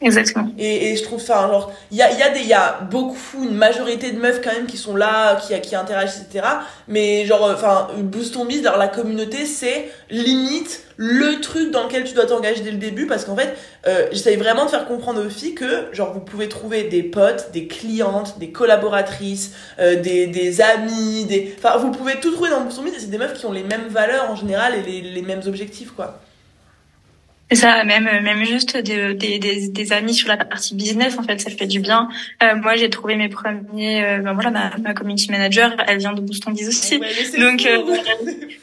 Exactement. 0.02 0.48
Et, 0.58 0.96
je 0.96 1.02
trouve, 1.02 1.20
enfin, 1.20 1.48
genre, 1.48 1.72
il 1.90 1.98
y 1.98 2.02
a, 2.02 2.10
y, 2.10 2.52
a 2.54 2.80
beaucoup, 2.90 3.44
une 3.44 3.54
majorité 3.54 4.12
de 4.12 4.18
meufs 4.18 4.40
quand 4.42 4.52
même 4.52 4.66
qui 4.66 4.78
sont 4.78 4.96
là, 4.96 5.36
qui, 5.36 5.58
qui 5.60 5.76
interagissent, 5.76 6.22
etc. 6.22 6.46
Mais 6.88 7.26
genre, 7.26 7.44
euh, 7.44 7.54
enfin, 7.54 7.88
Boost 7.98 8.36
on 8.36 8.48
alors 8.48 8.78
la 8.78 8.88
communauté, 8.88 9.44
c'est 9.44 9.90
limite 10.08 10.84
le 10.96 11.40
truc 11.40 11.70
dans 11.70 11.84
lequel 11.84 12.04
tu 12.04 12.14
dois 12.14 12.26
t'engager 12.26 12.62
dès 12.62 12.70
le 12.70 12.78
début 12.78 13.06
parce 13.06 13.24
qu'en 13.24 13.36
fait, 13.36 13.56
euh, 13.86 14.06
j'essaye 14.10 14.36
vraiment 14.36 14.64
de 14.64 14.70
faire 14.70 14.86
comprendre 14.86 15.24
aux 15.24 15.30
filles 15.30 15.54
que, 15.54 15.92
genre, 15.92 16.12
vous 16.14 16.20
pouvez 16.20 16.48
trouver 16.48 16.84
des 16.84 17.02
potes, 17.02 17.50
des 17.52 17.66
clientes, 17.66 18.38
des 18.38 18.50
collaboratrices, 18.52 19.52
euh, 19.80 20.00
des, 20.00 20.26
des 20.26 20.62
amis, 20.62 21.26
des. 21.26 21.54
Enfin, 21.58 21.76
vous 21.76 21.90
pouvez 21.90 22.18
tout 22.20 22.32
trouver 22.32 22.48
dans 22.48 22.62
Boost 22.62 22.80
on 22.80 22.90
c'est 22.98 23.10
des 23.10 23.18
meufs 23.18 23.34
qui 23.34 23.44
ont 23.44 23.52
les 23.52 23.64
mêmes 23.64 23.88
valeurs 23.88 24.30
en 24.30 24.36
général 24.36 24.74
et 24.74 24.82
les, 24.82 25.02
les 25.02 25.22
mêmes 25.22 25.42
objectifs, 25.46 25.90
quoi. 25.90 26.20
C'est 27.50 27.56
ça, 27.56 27.82
même 27.82 28.04
même 28.04 28.44
juste 28.44 28.76
des, 28.76 29.12
des, 29.14 29.40
des, 29.40 29.68
des 29.68 29.92
amis 29.92 30.14
sur 30.14 30.28
la 30.28 30.36
partie 30.36 30.76
business, 30.76 31.18
en 31.18 31.24
fait, 31.24 31.40
ça 31.40 31.50
fait 31.50 31.66
du 31.66 31.80
bien. 31.80 32.08
Euh, 32.44 32.54
moi, 32.54 32.76
j'ai 32.76 32.88
trouvé 32.90 33.16
mes 33.16 33.28
premiers, 33.28 34.04
euh, 34.04 34.18
ben 34.18 34.34
voilà, 34.34 34.50
ma, 34.50 34.76
ma 34.78 34.94
community 34.94 35.32
manager, 35.32 35.74
elle 35.88 35.98
vient 35.98 36.12
de 36.12 36.20
Boost 36.20 36.44
on 36.46 36.52
Biz 36.52 36.68
aussi. 36.68 36.98
Ouais, 36.98 37.40
Donc, 37.40 37.66
euh. 37.66 37.96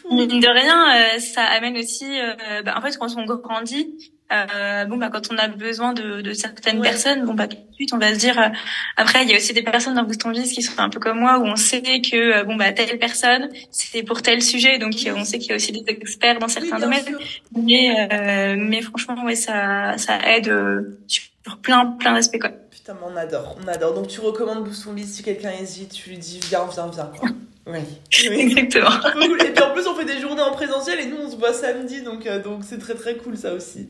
Mine 0.12 0.40
de 0.40 0.48
rien, 0.48 0.96
euh, 0.96 1.20
ça 1.20 1.44
amène 1.44 1.78
aussi, 1.78 2.06
euh, 2.06 2.62
bah, 2.64 2.76
en 2.78 2.82
fait, 2.82 2.98
quand 2.98 3.14
on 3.18 3.26
grandit, 3.26 3.94
euh, 4.32 4.86
bon 4.86 4.98
bah 4.98 5.10
quand 5.12 5.32
on 5.32 5.38
a 5.38 5.48
besoin 5.48 5.94
de, 5.94 6.22
de 6.22 6.34
certaines 6.34 6.80
Ouais. 6.80 6.90
personnes, 6.90 7.26
bon 7.26 7.34
bah 7.34 7.48
tout 7.48 7.56
de 7.56 7.76
suite 7.76 7.94
on 7.94 7.98
va 7.98 8.14
se 8.14 8.20
dire. 8.20 8.38
euh, 8.40 8.50
après, 8.98 9.24
il 9.24 9.30
y 9.30 9.34
a 9.34 9.38
aussi 9.38 9.54
des 9.54 9.62
personnes 9.64 9.96
dans 9.96 10.04
Boost 10.04 10.26
on 10.26 10.32
Biz 10.32 10.52
qui 10.52 10.62
sont 10.62 10.80
un 10.80 10.90
peu 10.90 11.00
comme 11.00 11.20
moi 11.20 11.40
où 11.40 11.46
on 11.46 11.56
sait 11.56 11.82
que 12.02 12.16
euh, 12.40 12.44
bon 12.44 12.56
bah 12.56 12.72
telle 12.74 13.00
personne 13.00 13.50
c'est 13.72 14.04
pour 14.04 14.22
tel 14.22 14.42
sujet, 14.42 14.80
donc 14.80 14.94
on 15.16 15.24
sait 15.24 15.38
qu'il 15.40 15.50
y 15.50 15.54
a 15.54 15.56
aussi 15.56 15.72
des 15.72 15.84
experts 15.88 16.40
dans 16.40 16.48
certains 16.50 16.80
domaines. 16.80 17.06
sûr. 17.06 17.20
Mais 17.56 18.08
euh, 18.12 18.56
mais 18.58 18.82
franchement 18.82 19.24
ouais 19.26 19.36
ça 19.36 19.98
ça 19.98 20.20
aide 20.36 20.50
euh, 20.50 20.98
sur 21.08 21.58
plein 21.62 21.86
plein 21.86 22.14
d'aspects 22.14 22.40
quoi. 22.40 22.50
Putain, 22.70 22.98
on 23.06 23.16
adore, 23.16 23.58
on 23.64 23.68
adore. 23.68 23.94
Donc 23.94 24.08
tu 24.08 24.20
recommandes 24.20 24.64
Boost 24.66 24.86
on 24.90 24.94
Biz 24.94 25.14
si 25.16 25.24
quelqu'un 25.24 25.52
hésite, 25.62 25.92
tu 25.94 26.10
lui 26.10 26.18
dis 26.18 26.40
viens, 26.50 26.66
viens, 26.74 26.88
viens. 26.88 27.12
Quoi. 27.18 27.30
Oui. 27.70 27.80
Exactement. 28.32 28.90
Et 29.36 29.52
puis 29.52 29.62
en 29.62 29.72
plus 29.74 29.86
on 29.88 29.94
fait 29.96 30.06
des 30.06 30.22
journées 30.22 30.42
en 30.42 30.54
présentiel 30.54 31.02
et 31.02 31.06
nous 31.06 31.18
on 31.18 31.30
se 31.30 31.36
voit 31.36 31.52
samedi 31.52 32.02
donc 32.02 32.26
euh, 32.26 32.42
donc 32.42 32.62
c'est 32.64 32.78
très 32.78 32.96
très 32.96 33.16
cool 33.18 33.36
ça 33.36 33.52
aussi. 33.54 33.90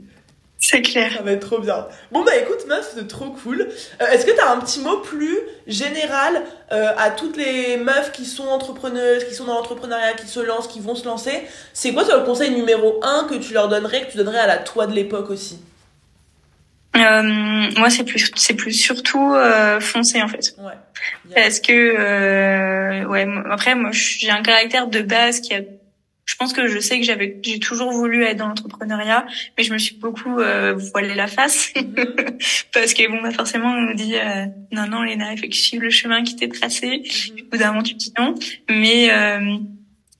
C'est 0.59 0.81
clair. 0.81 1.11
Ça 1.15 1.21
va 1.21 1.31
être 1.33 1.47
trop 1.47 1.59
bien. 1.59 1.85
Bon 2.11 2.23
bah 2.23 2.35
écoute 2.35 2.65
meuf, 2.67 2.91
c'est 2.95 3.07
trop 3.07 3.29
cool. 3.29 3.69
Euh, 4.01 4.07
Est-ce 4.07 4.25
que 4.25 4.31
t'as 4.31 4.51
un 4.51 4.59
petit 4.59 4.79
mot 4.79 4.97
plus 4.97 5.37
général 5.67 6.41
euh, 6.71 6.91
à 6.97 7.11
toutes 7.11 7.37
les 7.37 7.77
meufs 7.77 8.11
qui 8.11 8.25
sont 8.25 8.47
entrepreneuses, 8.47 9.23
qui 9.25 9.35
sont 9.35 9.45
dans 9.45 9.53
l'entrepreneuriat, 9.53 10.13
qui 10.13 10.27
se 10.27 10.39
lancent, 10.39 10.67
qui 10.67 10.79
vont 10.79 10.95
se 10.95 11.05
lancer? 11.05 11.43
C'est 11.73 11.93
quoi 11.93 12.03
le 12.03 12.25
conseil 12.25 12.51
numéro 12.51 12.99
un 13.03 13.27
que 13.29 13.35
tu 13.35 13.53
leur 13.53 13.69
donnerais, 13.69 14.07
que 14.07 14.11
tu 14.11 14.17
donnerais 14.17 14.39
à 14.39 14.47
la 14.47 14.57
toi 14.57 14.87
de 14.87 14.93
l'époque 14.93 15.29
aussi? 15.29 15.59
Euh, 16.95 17.21
moi 17.77 17.91
c'est 17.91 18.03
plus 18.03 18.31
c'est 18.35 18.55
plus 18.55 18.73
surtout 18.73 19.35
euh, 19.35 19.79
foncer 19.79 20.21
en 20.21 20.27
fait. 20.27 20.55
Ouais. 20.57 20.73
Parce 21.35 21.59
que 21.59 21.71
euh, 21.71 23.05
ouais 23.05 23.27
après 23.51 23.75
moi 23.75 23.91
j'ai 23.91 24.31
un 24.31 24.41
caractère 24.41 24.87
de 24.87 25.01
base 25.01 25.41
qui 25.41 25.53
a 25.53 25.59
je 26.27 26.35
pense 26.35 26.51
que 26.53 26.67
je 26.67 26.77
sais 26.79 26.99
que 26.99 27.05
j'avais 27.05 27.39
j'ai 27.43 27.57
toujours 27.59 27.91
voulu 27.91 28.23
être 28.23 28.37
dans 28.37 28.47
l'entrepreneuriat 28.49 29.25
mais 29.57 29.63
je 29.63 29.73
me 29.73 29.77
suis 29.77 29.95
beaucoup 29.95 30.39
euh, 30.39 30.75
voilé 30.93 31.15
la 31.15 31.27
face 31.27 31.71
Mhm. 31.75 31.95
parce 32.73 32.93
que 32.93 33.09
bon 33.09 33.21
bah 33.21 33.31
forcément 33.31 33.69
on 33.71 33.81
nous 33.81 33.93
dit 33.95 34.15
euh, 34.15 34.45
non 34.71 34.87
non 34.87 35.01
Léna 35.03 35.31
il 35.33 35.37
faut 35.39 35.45
que 35.47 35.51
tu 35.51 35.59
suives 35.59 35.81
le 35.81 35.89
chemin 35.89 36.23
qui 36.23 36.35
t'est 36.35 36.49
tracé 36.49 36.87
Mhm. 37.03 37.41
au 37.45 37.49
bout 37.51 37.57
d'un 37.57 37.67
moment 37.69 37.81
tu 37.83 37.93
te 37.93 37.99
dis 37.99 38.13
non 38.19 38.35
mais 38.69 39.09
euh, 39.11 39.57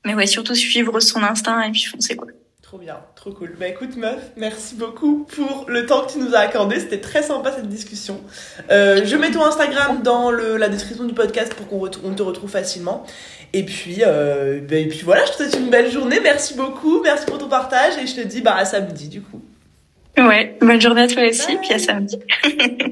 mais 0.05 0.13
ouais 0.15 0.27
surtout 0.27 0.55
suivre 0.55 0.99
son 1.01 1.21
instinct 1.23 1.61
et 1.63 1.71
puis 1.71 1.83
foncer 1.83 2.15
quoi 2.15 2.27
Trop 2.67 2.79
bien, 2.79 2.97
trop 3.15 3.31
cool. 3.31 3.55
Bah 3.57 3.69
écoute 3.69 3.95
meuf, 3.95 4.19
merci 4.35 4.75
beaucoup 4.75 5.23
pour 5.23 5.63
le 5.69 5.85
temps 5.85 6.05
que 6.05 6.11
tu 6.11 6.19
nous 6.19 6.35
as 6.35 6.39
accordé. 6.39 6.81
C'était 6.81 6.99
très 6.99 7.23
sympa 7.23 7.53
cette 7.53 7.69
discussion. 7.69 8.19
Euh, 8.71 9.05
je 9.05 9.15
mets 9.15 9.31
ton 9.31 9.45
Instagram 9.45 10.01
dans 10.03 10.31
le, 10.31 10.57
la 10.57 10.67
description 10.67 11.05
du 11.05 11.13
podcast 11.13 11.53
pour 11.53 11.69
qu'on 11.69 11.89
on 12.03 12.13
te 12.13 12.23
retrouve 12.23 12.49
facilement. 12.49 13.05
Et 13.53 13.63
puis, 13.63 13.99
euh, 14.05 14.59
bah, 14.69 14.75
et 14.75 14.87
puis 14.89 14.99
voilà, 15.05 15.23
je 15.23 15.31
te 15.31 15.37
souhaite 15.37 15.55
une 15.57 15.69
belle 15.69 15.89
journée. 15.89 16.19
Merci 16.21 16.55
beaucoup, 16.55 17.01
merci 17.01 17.25
pour 17.25 17.37
ton 17.37 17.47
partage 17.47 17.93
et 18.03 18.05
je 18.05 18.17
te 18.17 18.27
dis 18.27 18.41
bah 18.41 18.55
à 18.57 18.65
samedi 18.65 19.07
du 19.07 19.21
coup. 19.21 19.41
Ouais, 20.17 20.57
bonne 20.59 20.81
journée 20.81 21.03
à 21.03 21.07
toi 21.07 21.25
aussi, 21.25 21.55
puis 21.61 21.71
à 21.71 21.79
samedi. 21.79 22.19